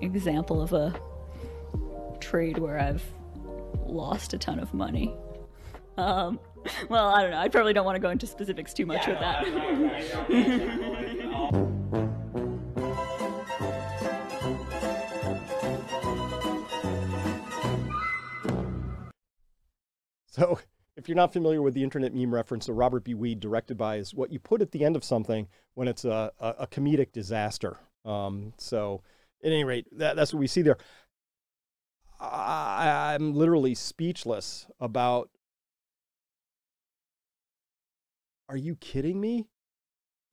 example 0.00 0.62
of 0.62 0.72
a 0.72 0.94
trade 2.20 2.58
where 2.58 2.78
I've 2.78 3.02
lost 3.86 4.34
a 4.34 4.38
ton 4.38 4.60
of 4.60 4.72
money. 4.72 5.12
Um, 5.96 6.38
well, 6.88 7.08
I 7.08 7.22
don't 7.22 7.30
know. 7.30 7.38
I 7.38 7.48
probably 7.48 7.72
don't 7.72 7.84
want 7.84 7.96
to 7.96 8.00
go 8.00 8.10
into 8.10 8.26
specifics 8.26 8.72
too 8.72 8.86
much 8.86 9.06
yeah, 9.06 9.10
with 9.10 9.20
that. 9.20 10.50
So, 20.26 20.60
if 20.96 21.08
you're 21.08 21.16
not 21.16 21.32
familiar 21.32 21.60
with 21.60 21.74
the 21.74 21.82
internet 21.82 22.14
meme 22.14 22.32
reference 22.32 22.66
that 22.66 22.72
Robert 22.74 23.04
B. 23.04 23.14
Weide 23.14 23.40
directed 23.40 23.76
by, 23.76 23.96
is 23.96 24.14
what 24.14 24.32
you 24.32 24.38
put 24.38 24.62
at 24.62 24.70
the 24.70 24.84
end 24.84 24.96
of 24.96 25.04
something 25.04 25.48
when 25.74 25.88
it's 25.88 26.04
a, 26.04 26.30
a, 26.38 26.54
a 26.60 26.66
comedic 26.66 27.12
disaster. 27.12 27.78
Um, 28.04 28.52
so, 28.56 29.02
at 29.42 29.50
any 29.50 29.64
rate, 29.64 29.86
that, 29.98 30.16
that's 30.16 30.32
what 30.32 30.40
we 30.40 30.46
see 30.46 30.62
there. 30.62 30.78
I'm 32.20 33.34
literally 33.34 33.74
speechless 33.74 34.66
about. 34.78 35.30
Are 38.50 38.56
you 38.56 38.74
kidding 38.74 39.20
me? 39.20 39.46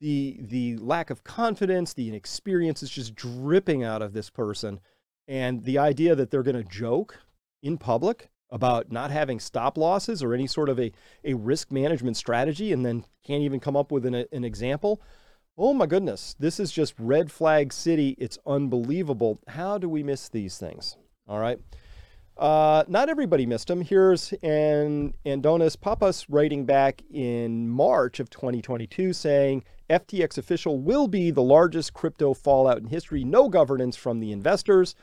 The 0.01 0.39
the 0.41 0.77
lack 0.77 1.11
of 1.11 1.23
confidence, 1.23 1.93
the 1.93 2.09
inexperience 2.09 2.81
is 2.81 2.89
just 2.89 3.13
dripping 3.13 3.83
out 3.83 4.01
of 4.01 4.13
this 4.13 4.31
person, 4.31 4.79
and 5.27 5.63
the 5.63 5.77
idea 5.77 6.15
that 6.15 6.31
they're 6.31 6.41
going 6.41 6.57
to 6.57 6.63
joke 6.63 7.19
in 7.61 7.77
public 7.77 8.29
about 8.49 8.91
not 8.91 9.11
having 9.11 9.39
stop 9.39 9.77
losses 9.77 10.23
or 10.23 10.33
any 10.33 10.47
sort 10.47 10.67
of 10.67 10.79
a, 10.79 10.91
a 11.23 11.35
risk 11.35 11.71
management 11.71 12.17
strategy 12.17 12.71
and 12.71 12.83
then 12.83 13.05
can't 13.23 13.43
even 13.43 13.59
come 13.59 13.75
up 13.75 13.91
with 13.91 14.03
an, 14.05 14.15
an 14.31 14.43
example. 14.43 14.99
Oh 15.55 15.73
my 15.73 15.85
goodness, 15.85 16.35
this 16.39 16.59
is 16.59 16.71
just 16.71 16.95
red 16.97 17.31
flag 17.31 17.71
city. 17.71 18.15
It's 18.17 18.39
unbelievable. 18.47 19.41
How 19.47 19.77
do 19.77 19.87
we 19.89 20.01
miss 20.01 20.27
these 20.27 20.57
things? 20.57 20.97
All 21.27 21.39
right. 21.39 21.59
Uh, 22.37 22.83
not 22.87 23.09
everybody 23.09 23.45
missed 23.47 23.69
him. 23.69 23.81
Here's 23.81 24.31
an 24.43 25.15
Andonis 25.25 25.79
Papas 25.79 26.29
writing 26.29 26.65
back 26.65 27.01
in 27.11 27.67
March 27.67 28.19
of 28.19 28.29
2022 28.29 29.11
saying 29.13 29.63
FTX 29.89 30.37
official 30.37 30.79
will 30.79 31.07
be 31.07 31.31
the 31.31 31.41
largest 31.41 31.93
crypto 31.93 32.35
fallout 32.35 32.77
in 32.77 32.87
history. 32.87 33.23
No 33.23 33.49
governance 33.49 33.95
from 33.95 34.19
the 34.19 34.31
investors, 34.31 34.93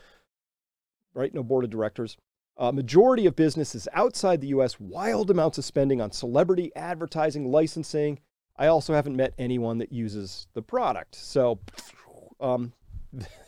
right? 1.12 1.34
No 1.34 1.42
board 1.42 1.64
of 1.64 1.70
directors. 1.70 2.16
Uh, 2.56 2.70
majority 2.70 3.26
of 3.26 3.34
businesses 3.34 3.88
outside 3.94 4.40
the 4.40 4.48
US, 4.48 4.78
wild 4.78 5.28
amounts 5.28 5.58
of 5.58 5.64
spending 5.64 6.00
on 6.00 6.12
celebrity 6.12 6.70
advertising, 6.76 7.50
licensing. 7.50 8.20
I 8.56 8.68
also 8.68 8.94
haven't 8.94 9.16
met 9.16 9.34
anyone 9.38 9.78
that 9.78 9.92
uses 9.92 10.46
the 10.54 10.62
product. 10.62 11.16
So, 11.16 11.58
um, 12.38 12.72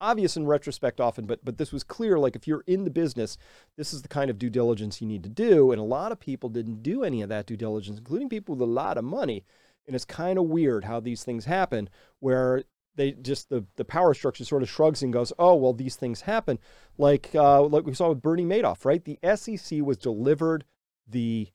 obvious 0.00 0.36
in 0.36 0.46
retrospect 0.46 1.00
often, 1.00 1.26
but 1.26 1.44
but 1.44 1.58
this 1.58 1.72
was 1.72 1.84
clear. 1.84 2.18
Like 2.18 2.36
if 2.36 2.46
you're 2.46 2.64
in 2.66 2.84
the 2.84 2.90
business, 2.90 3.36
this 3.76 3.92
is 3.92 4.02
the 4.02 4.08
kind 4.08 4.30
of 4.30 4.38
due 4.38 4.50
diligence 4.50 5.00
you 5.00 5.08
need 5.08 5.22
to 5.22 5.28
do. 5.28 5.72
And 5.72 5.80
a 5.80 5.84
lot 5.84 6.12
of 6.12 6.20
people 6.20 6.48
didn't 6.48 6.82
do 6.82 7.04
any 7.04 7.22
of 7.22 7.28
that 7.28 7.46
due 7.46 7.56
diligence, 7.56 7.98
including 7.98 8.28
people 8.28 8.54
with 8.54 8.62
a 8.62 8.70
lot 8.70 8.98
of 8.98 9.04
money. 9.04 9.44
And 9.86 9.94
it's 9.94 10.04
kind 10.04 10.38
of 10.38 10.46
weird 10.46 10.84
how 10.84 11.00
these 11.00 11.24
things 11.24 11.44
happen, 11.44 11.90
where 12.20 12.64
they 12.96 13.12
just 13.12 13.48
the 13.48 13.64
the 13.76 13.84
power 13.84 14.14
structure 14.14 14.44
sort 14.44 14.62
of 14.62 14.70
shrugs 14.70 15.02
and 15.02 15.12
goes, 15.12 15.32
"Oh, 15.38 15.54
well, 15.54 15.72
these 15.72 15.96
things 15.96 16.22
happen." 16.22 16.58
Like 16.98 17.30
uh, 17.34 17.62
like 17.62 17.86
we 17.86 17.94
saw 17.94 18.10
with 18.10 18.22
Bernie 18.22 18.44
Madoff, 18.44 18.84
right? 18.84 19.04
The 19.04 19.18
SEC 19.36 19.80
was 19.82 19.96
delivered 19.96 20.64
the 21.06 21.48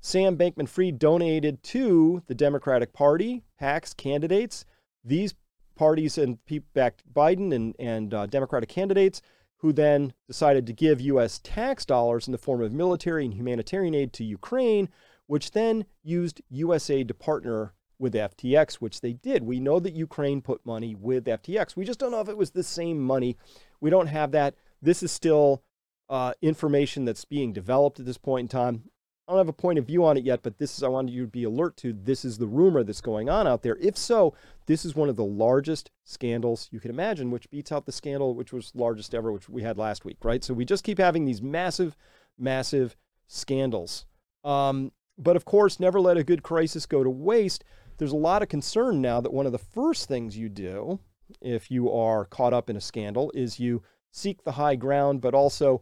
Sam 0.01 0.37
Bankman 0.37 0.69
Fried 0.69 0.99
donated 0.99 1.63
to 1.65 2.23
the 2.27 2.35
Democratic 2.35 2.93
Party, 2.93 3.43
PACs, 3.61 3.97
candidates. 3.97 4.65
These 5.05 5.35
parties 5.77 6.19
and 6.19 6.39
backed 6.73 7.03
Biden 7.13 7.55
and, 7.55 7.75
and 7.79 8.15
uh, 8.15 8.27
Democratic 8.27 8.69
candidates 8.69 9.23
who 9.59 9.73
then 9.73 10.13
decided 10.27 10.67
to 10.67 10.73
give 10.73 11.01
U.S. 11.01 11.41
tax 11.43 11.85
dollars 11.85 12.27
in 12.29 12.33
the 12.33 12.39
form 12.39 12.63
of 12.63 12.73
military 12.73 13.25
and 13.25 13.35
humanitarian 13.35 13.95
aid 13.95 14.13
to 14.15 14.25
Ukraine, 14.25 14.89
which 15.27 15.53
then 15.53 15.87
used 16.03 16.43
USAID 16.53 17.09
to 17.09 17.15
partner 17.15 17.73
with 17.99 18.15
FTX, 18.15 18.75
which 18.75 19.01
they 19.01 19.13
did. 19.13 19.43
We 19.43 19.61
know 19.61 19.81
that 19.81 19.95
Ukraine 19.95 20.43
put 20.43 20.67
money 20.67 20.95
with 20.95 21.25
FTX. 21.25 21.77
We 21.77 21.85
just 21.85 21.99
don't 21.99 22.11
know 22.11 22.21
if 22.21 22.29
it 22.29 22.37
was 22.37 22.51
the 22.51 22.63
same 22.63 23.01
money. 23.01 23.37
We 23.81 23.91
don't 23.91 24.09
have 24.09 24.33
that. 24.33 24.55
This 24.83 25.03
is 25.03 25.13
still 25.13 25.63
uh, 26.09 26.35
information 26.43 27.05
that's 27.05 27.25
being 27.25 27.53
developed 27.53 28.01
at 28.01 28.07
this 28.07 28.19
point 28.19 28.45
in 28.45 28.49
time. 28.49 28.85
I 29.27 29.33
don't 29.33 29.39
have 29.39 29.49
a 29.49 29.55
point 29.55 29.79
of 29.79 29.87
view 29.87 30.05
on 30.05 30.19
it 30.19 30.25
yet, 30.25 30.43
but 30.43 30.59
this 30.59 30.77
is, 30.77 30.83
I 30.83 30.89
wanted 30.89 31.13
you 31.13 31.23
to 31.23 31.31
be 31.31 31.45
alert 31.45 31.79
to 31.79 31.95
this 31.95 32.27
is 32.27 32.37
the 32.37 32.47
rumor 32.47 32.85
that's 32.85 33.01
going 33.01 33.31
on 33.31 33.47
out 33.47 33.63
there. 33.63 33.79
If 33.81 33.97
so, 33.97 34.35
this 34.67 34.85
is 34.85 34.95
one 34.95 35.09
of 35.09 35.17
the 35.17 35.25
largest 35.25 35.91
scandals 36.05 36.69
you 36.71 36.79
can 36.79 36.91
imagine, 36.91 37.31
which 37.31 37.51
beats 37.51 37.73
out 37.73 37.87
the 37.87 37.93
scandal, 37.93 38.35
which 38.35 38.53
was 38.53 38.73
largest 38.75 39.15
ever, 39.15 39.33
which 39.33 39.49
we 39.49 39.63
had 39.63 39.79
last 39.79 40.05
week, 40.05 40.19
right? 40.25 40.45
So 40.45 40.53
we 40.53 40.67
just 40.67 40.85
keep 40.85 40.99
having 40.99 41.25
these 41.25 41.41
massive, 41.41 41.97
massive 42.39 42.97
scandals. 43.27 44.05
Um, 44.45 44.93
but 45.17 45.37
of 45.37 45.47
course, 45.47 45.81
never 45.81 46.01
let 46.01 46.19
a 46.19 46.25
good 46.25 46.43
crisis 46.43 46.85
go 46.85 47.03
to 47.03 47.11
waste. 47.11 47.65
There's 47.97 48.13
a 48.13 48.17
lot 48.17 48.43
of 48.43 48.49
concern 48.49 49.01
now 49.01 49.23
that 49.23 49.33
one 49.33 49.47
of 49.47 49.53
the 49.53 49.59
first 49.59 50.07
things 50.07 50.37
you 50.37 50.51
do 50.51 50.99
if 51.41 51.71
you 51.71 51.91
are 51.91 52.27
caught 52.27 52.53
up 52.53 52.69
in 52.69 52.77
a 52.77 52.81
scandal 52.81 53.33
is 53.35 53.59
you 53.59 53.83
seek 54.11 54.45
the 54.45 54.53
high 54.53 54.77
ground, 54.77 55.23
but 55.23 55.33
also 55.33 55.81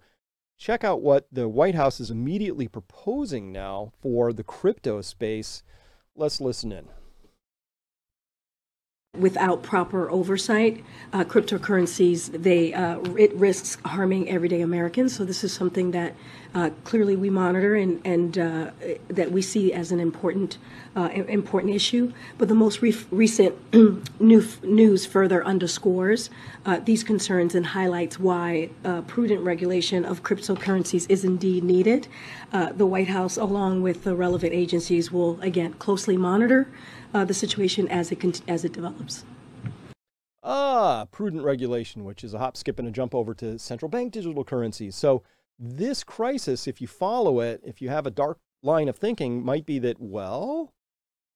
check 0.63 0.85
out 0.85 1.03
what 1.03 1.27
the 1.33 1.49
White 1.49 1.75
House 1.75 1.99
is 1.99 2.09
immediately 2.09 2.69
proposing 2.69 3.51
now 3.51 3.93
for 4.01 4.33
the 4.33 4.45
crypto 4.45 5.01
space. 5.01 5.65
Let's 6.15 6.41
listen 6.41 6.71
in. 6.71 6.87
Without 9.19 9.63
proper 9.63 10.11
oversight, 10.11 10.83
uh, 11.13 11.23
cryptocurrencies 11.25 12.33
they 12.33 12.73
uh, 12.73 12.99
it 13.19 13.35
risks 13.35 13.77
harming 13.85 14.31
everyday 14.31 14.63
Americans. 14.63 15.15
So 15.15 15.27
this 15.27 15.45
is 15.45 15.53
something 15.53 15.91
that 15.91 16.15
uh, 16.55 16.71
clearly 16.85 17.15
we 17.15 17.29
monitor 17.29 17.75
and 17.75 18.01
and 18.07 18.39
uh, 18.39 18.71
that 19.09 19.31
we 19.31 19.43
see 19.43 19.71
as 19.71 19.93
an 19.93 20.01
important 20.01 20.57
uh, 20.97 21.11
important 21.29 21.75
issue. 21.75 22.15
But 22.39 22.49
the 22.49 22.55
most 22.55 22.81
re- 22.81 22.97
recent 23.11 23.55
new 24.19 24.47
news 24.63 25.05
further 25.05 25.45
underscores 25.45 26.31
uh, 26.65 26.81
these 26.83 27.05
concerns 27.05 27.55
and 27.55 27.67
highlights 27.67 28.19
why 28.19 28.71
prudent 29.09 29.43
regulation 29.43 30.07
of 30.07 30.23
cryptocurrencies 30.23 31.05
is 31.11 31.23
indeed 31.23 31.65
needed. 31.65 32.09
the 32.51 32.87
White 32.87 33.09
House, 33.09 33.37
along 33.37 33.83
with 33.83 34.05
the 34.05 34.17
relevant 34.17 34.55
agencies, 34.55 35.13
will 35.13 35.39
again 35.43 35.75
closely 35.75 36.17
monitor 36.17 36.67
uh, 37.15 37.25
the 37.25 37.35
situation 37.35 37.89
as 37.89 38.13
it 38.13 38.43
as 38.49 38.65
it 38.65 38.73
develops. 38.73 39.25
Ah, 40.43 41.07
prudent 41.13 41.45
regulation, 41.45 42.05
which 42.05 42.25
is 42.25 42.35
a 42.35 42.39
hop, 42.39 42.57
skip, 42.57 42.79
and 42.79 42.89
a 42.89 42.91
jump 42.91 43.15
over 43.15 43.33
to 43.35 43.59
central 43.59 43.89
bank 43.89 44.13
digital 44.13 44.45
currencies. 44.45 44.97
So 44.97 45.23
this 45.59 46.03
crisis, 46.03 46.67
if 46.67 46.81
you 46.81 46.89
follow 46.89 47.41
it, 47.41 47.61
if 47.65 47.81
you 47.81 47.89
have 47.91 48.07
a 48.07 48.11
dark 48.11 48.39
line 48.63 48.89
of 48.89 48.97
thinking, 48.97 49.45
might 49.45 49.67
be 49.67 49.79
that 49.79 50.01
well, 50.01 50.73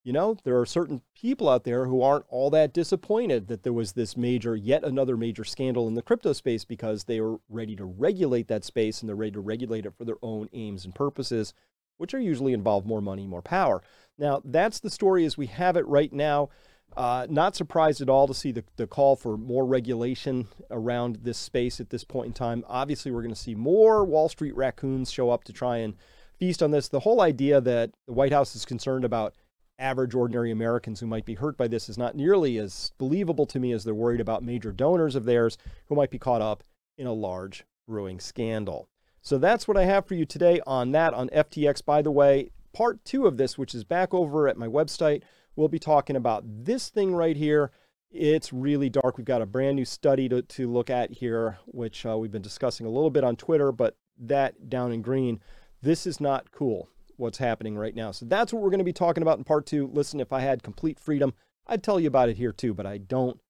you 0.03 0.13
know, 0.13 0.37
there 0.45 0.59
are 0.59 0.67
certain 0.67 1.03
people 1.15 1.49
out 1.49 1.65
there 1.65 1.87
who 1.87 2.01
aren't 2.01 2.27
all 2.29 2.49
that 2.51 2.73
disappointed 2.73 3.49
that 3.49 3.65
there 3.65 3.73
was 3.73 3.93
this 3.93 4.17
major, 4.17 4.55
yet 4.55 4.85
another 4.85 5.17
major 5.17 5.45
scandal 5.45 5.89
in 5.89 5.95
the 5.95 6.03
crypto 6.03 6.33
space 6.33 6.65
because 6.65 7.05
they 7.05 7.19
are 7.19 7.39
ready 7.49 7.75
to 7.75 7.85
regulate 7.85 8.49
that 8.49 8.65
space 8.65 9.01
and 9.01 9.09
they're 9.09 9.17
ready 9.17 9.33
to 9.33 9.41
regulate 9.41 9.85
it 9.85 9.95
for 9.97 10.05
their 10.05 10.19
own 10.23 10.49
aims 10.53 10.85
and 10.85 10.95
purposes, 10.95 11.55
which 11.99 12.15
are 12.15 12.21
usually 12.21 12.53
involve 12.53 12.87
more 12.87 13.01
money, 13.01 13.27
more 13.27 13.43
power. 13.43 13.83
Now, 14.19 14.41
that's 14.45 14.81
the 14.81 14.91
story 14.91 15.25
as 15.25 15.37
we 15.37 15.47
have 15.47 15.77
it 15.77 15.87
right 15.87 16.13
now. 16.13 16.49
Uh, 16.97 17.27
not 17.29 17.55
surprised 17.55 18.01
at 18.01 18.09
all 18.09 18.27
to 18.27 18.33
see 18.33 18.53
the, 18.53 18.65
the 18.77 18.87
call 18.87 19.17
for 19.17 19.37
more 19.37 19.67
regulation 19.67 20.49
around 20.71 21.19
this 21.23 21.37
space 21.37 21.79
at 21.79 21.91
this 21.91 22.05
point 22.05 22.29
in 22.29 22.33
time. 22.33 22.65
Obviously, 22.69 23.11
we're 23.11 23.23
going 23.23 23.35
to 23.35 23.41
see 23.41 23.55
more 23.55 24.05
Wall 24.05 24.29
Street 24.29 24.57
raccoons 24.57 25.11
show 25.11 25.31
up 25.31 25.45
to 25.45 25.53
try 25.53 25.79
and 25.79 25.95
feast 26.39 26.63
on 26.63 26.71
this. 26.71 26.89
The 26.89 27.01
whole 27.01 27.21
idea 27.21 27.61
that 27.61 27.91
the 28.07 28.13
White 28.13 28.33
House 28.33 28.57
is 28.57 28.65
concerned 28.65 29.05
about 29.05 29.35
average, 29.79 30.15
ordinary 30.15 30.51
Americans 30.51 31.01
who 31.01 31.07
might 31.07 31.27
be 31.27 31.35
hurt 31.35 31.57
by 31.57 31.69
this 31.69 31.89
is 31.91 31.99
not 31.99 32.17
nearly 32.17 32.57
as 32.57 32.93
believable 32.97 33.45
to 33.47 33.59
me 33.59 33.73
as 33.73 33.85
they're 33.85 33.95
worried 33.95 34.21
about 34.21 34.43
major 34.43 34.73
donors 34.73 35.15
of 35.15 35.25
theirs 35.25 35.59
who 35.87 35.95
might 35.95 36.11
be 36.11 36.19
caught 36.19 36.41
up 36.41 36.63
in 36.97 37.07
a 37.07 37.13
large 37.13 37.65
brewing 37.87 38.19
scandal. 38.19 38.89
So 39.27 39.39
that's 39.39 39.67
what 39.67 39.77
I 39.77 39.87
have 39.87 40.07
for 40.07 40.15
you 40.15 40.25
today 40.25 40.61
on 40.69 40.93
that 40.93 41.13
on 41.13 41.31
FTX. 41.31 41.85
By 41.85 42.01
the 42.01 42.13
way, 42.13 42.53
part 42.73 43.05
two 43.05 43.27
of 43.27 43.39
this, 43.39 43.59
which 43.59 43.75
is 43.75 43.83
back 43.83 44.15
over 44.15 44.47
at 44.47 44.57
my 44.57 44.69
website, 44.69 45.25
we'll 45.57 45.67
be 45.67 45.81
talking 45.81 46.15
about 46.15 46.45
this 46.47 46.91
thing 46.91 47.13
right 47.13 47.37
here. 47.37 47.73
It's 48.13 48.53
really 48.53 48.89
dark. 48.89 49.19
We've 49.19 49.25
got 49.25 49.43
a 49.43 49.47
brand 49.47 49.75
new 49.75 49.85
study 49.85 50.29
to, 50.29 50.43
to 50.43 50.71
look 50.71 50.91
at 50.91 51.11
here, 51.11 51.59
which 51.67 52.07
uh, 52.07 52.17
we've 52.17 52.31
been 52.31 52.41
discussing 52.41 52.87
a 52.87 52.89
little 52.89 53.11
bit 53.11 53.25
on 53.25 53.35
Twitter, 53.35 53.73
but 53.73 53.97
that 54.17 54.71
down 54.71 54.93
in 54.93 55.03
green, 55.03 55.41
this 55.83 56.07
is 56.07 56.21
not 56.21 56.53
cool 56.53 56.89
what's 57.17 57.39
happening 57.39 57.77
right 57.77 57.97
now. 57.97 58.13
So 58.13 58.27
that's 58.27 58.53
what 58.53 58.63
we're 58.63 58.71
going 58.71 58.79
to 58.79 58.85
be 58.85 58.93
talking 58.93 59.23
about 59.23 59.39
in 59.39 59.45
part 59.45 59.67
two. 59.67 59.91
Listen, 59.93 60.21
if 60.21 60.33
I 60.33 60.39
had 60.39 60.63
complete 60.63 61.01
freedom, 61.01 61.35
I'd 61.67 61.83
tell 61.83 61.99
you 61.99 62.07
about 62.07 62.29
it 62.29 62.37
here 62.37 62.53
too, 62.53 62.75
but 62.75 62.87
I 62.87 62.99
don't 62.99 63.41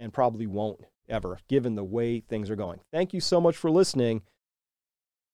and 0.00 0.12
probably 0.12 0.48
won't 0.48 0.80
ever, 1.08 1.38
given 1.46 1.76
the 1.76 1.84
way 1.84 2.18
things 2.18 2.50
are 2.50 2.56
going. 2.56 2.80
Thank 2.90 3.14
you 3.14 3.20
so 3.20 3.40
much 3.40 3.56
for 3.56 3.70
listening. 3.70 4.22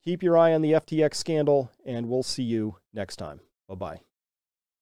Keep 0.07 0.23
your 0.23 0.39
eye 0.39 0.55
on 0.55 0.63
the 0.63 0.71
FTX 0.71 1.17
scandal, 1.17 1.69
and 1.85 2.09
we'll 2.09 2.23
see 2.23 2.45
you 2.45 2.77
next 2.95 3.17
time. 3.17 3.41
Bye 3.69 3.75
bye. 3.75 4.01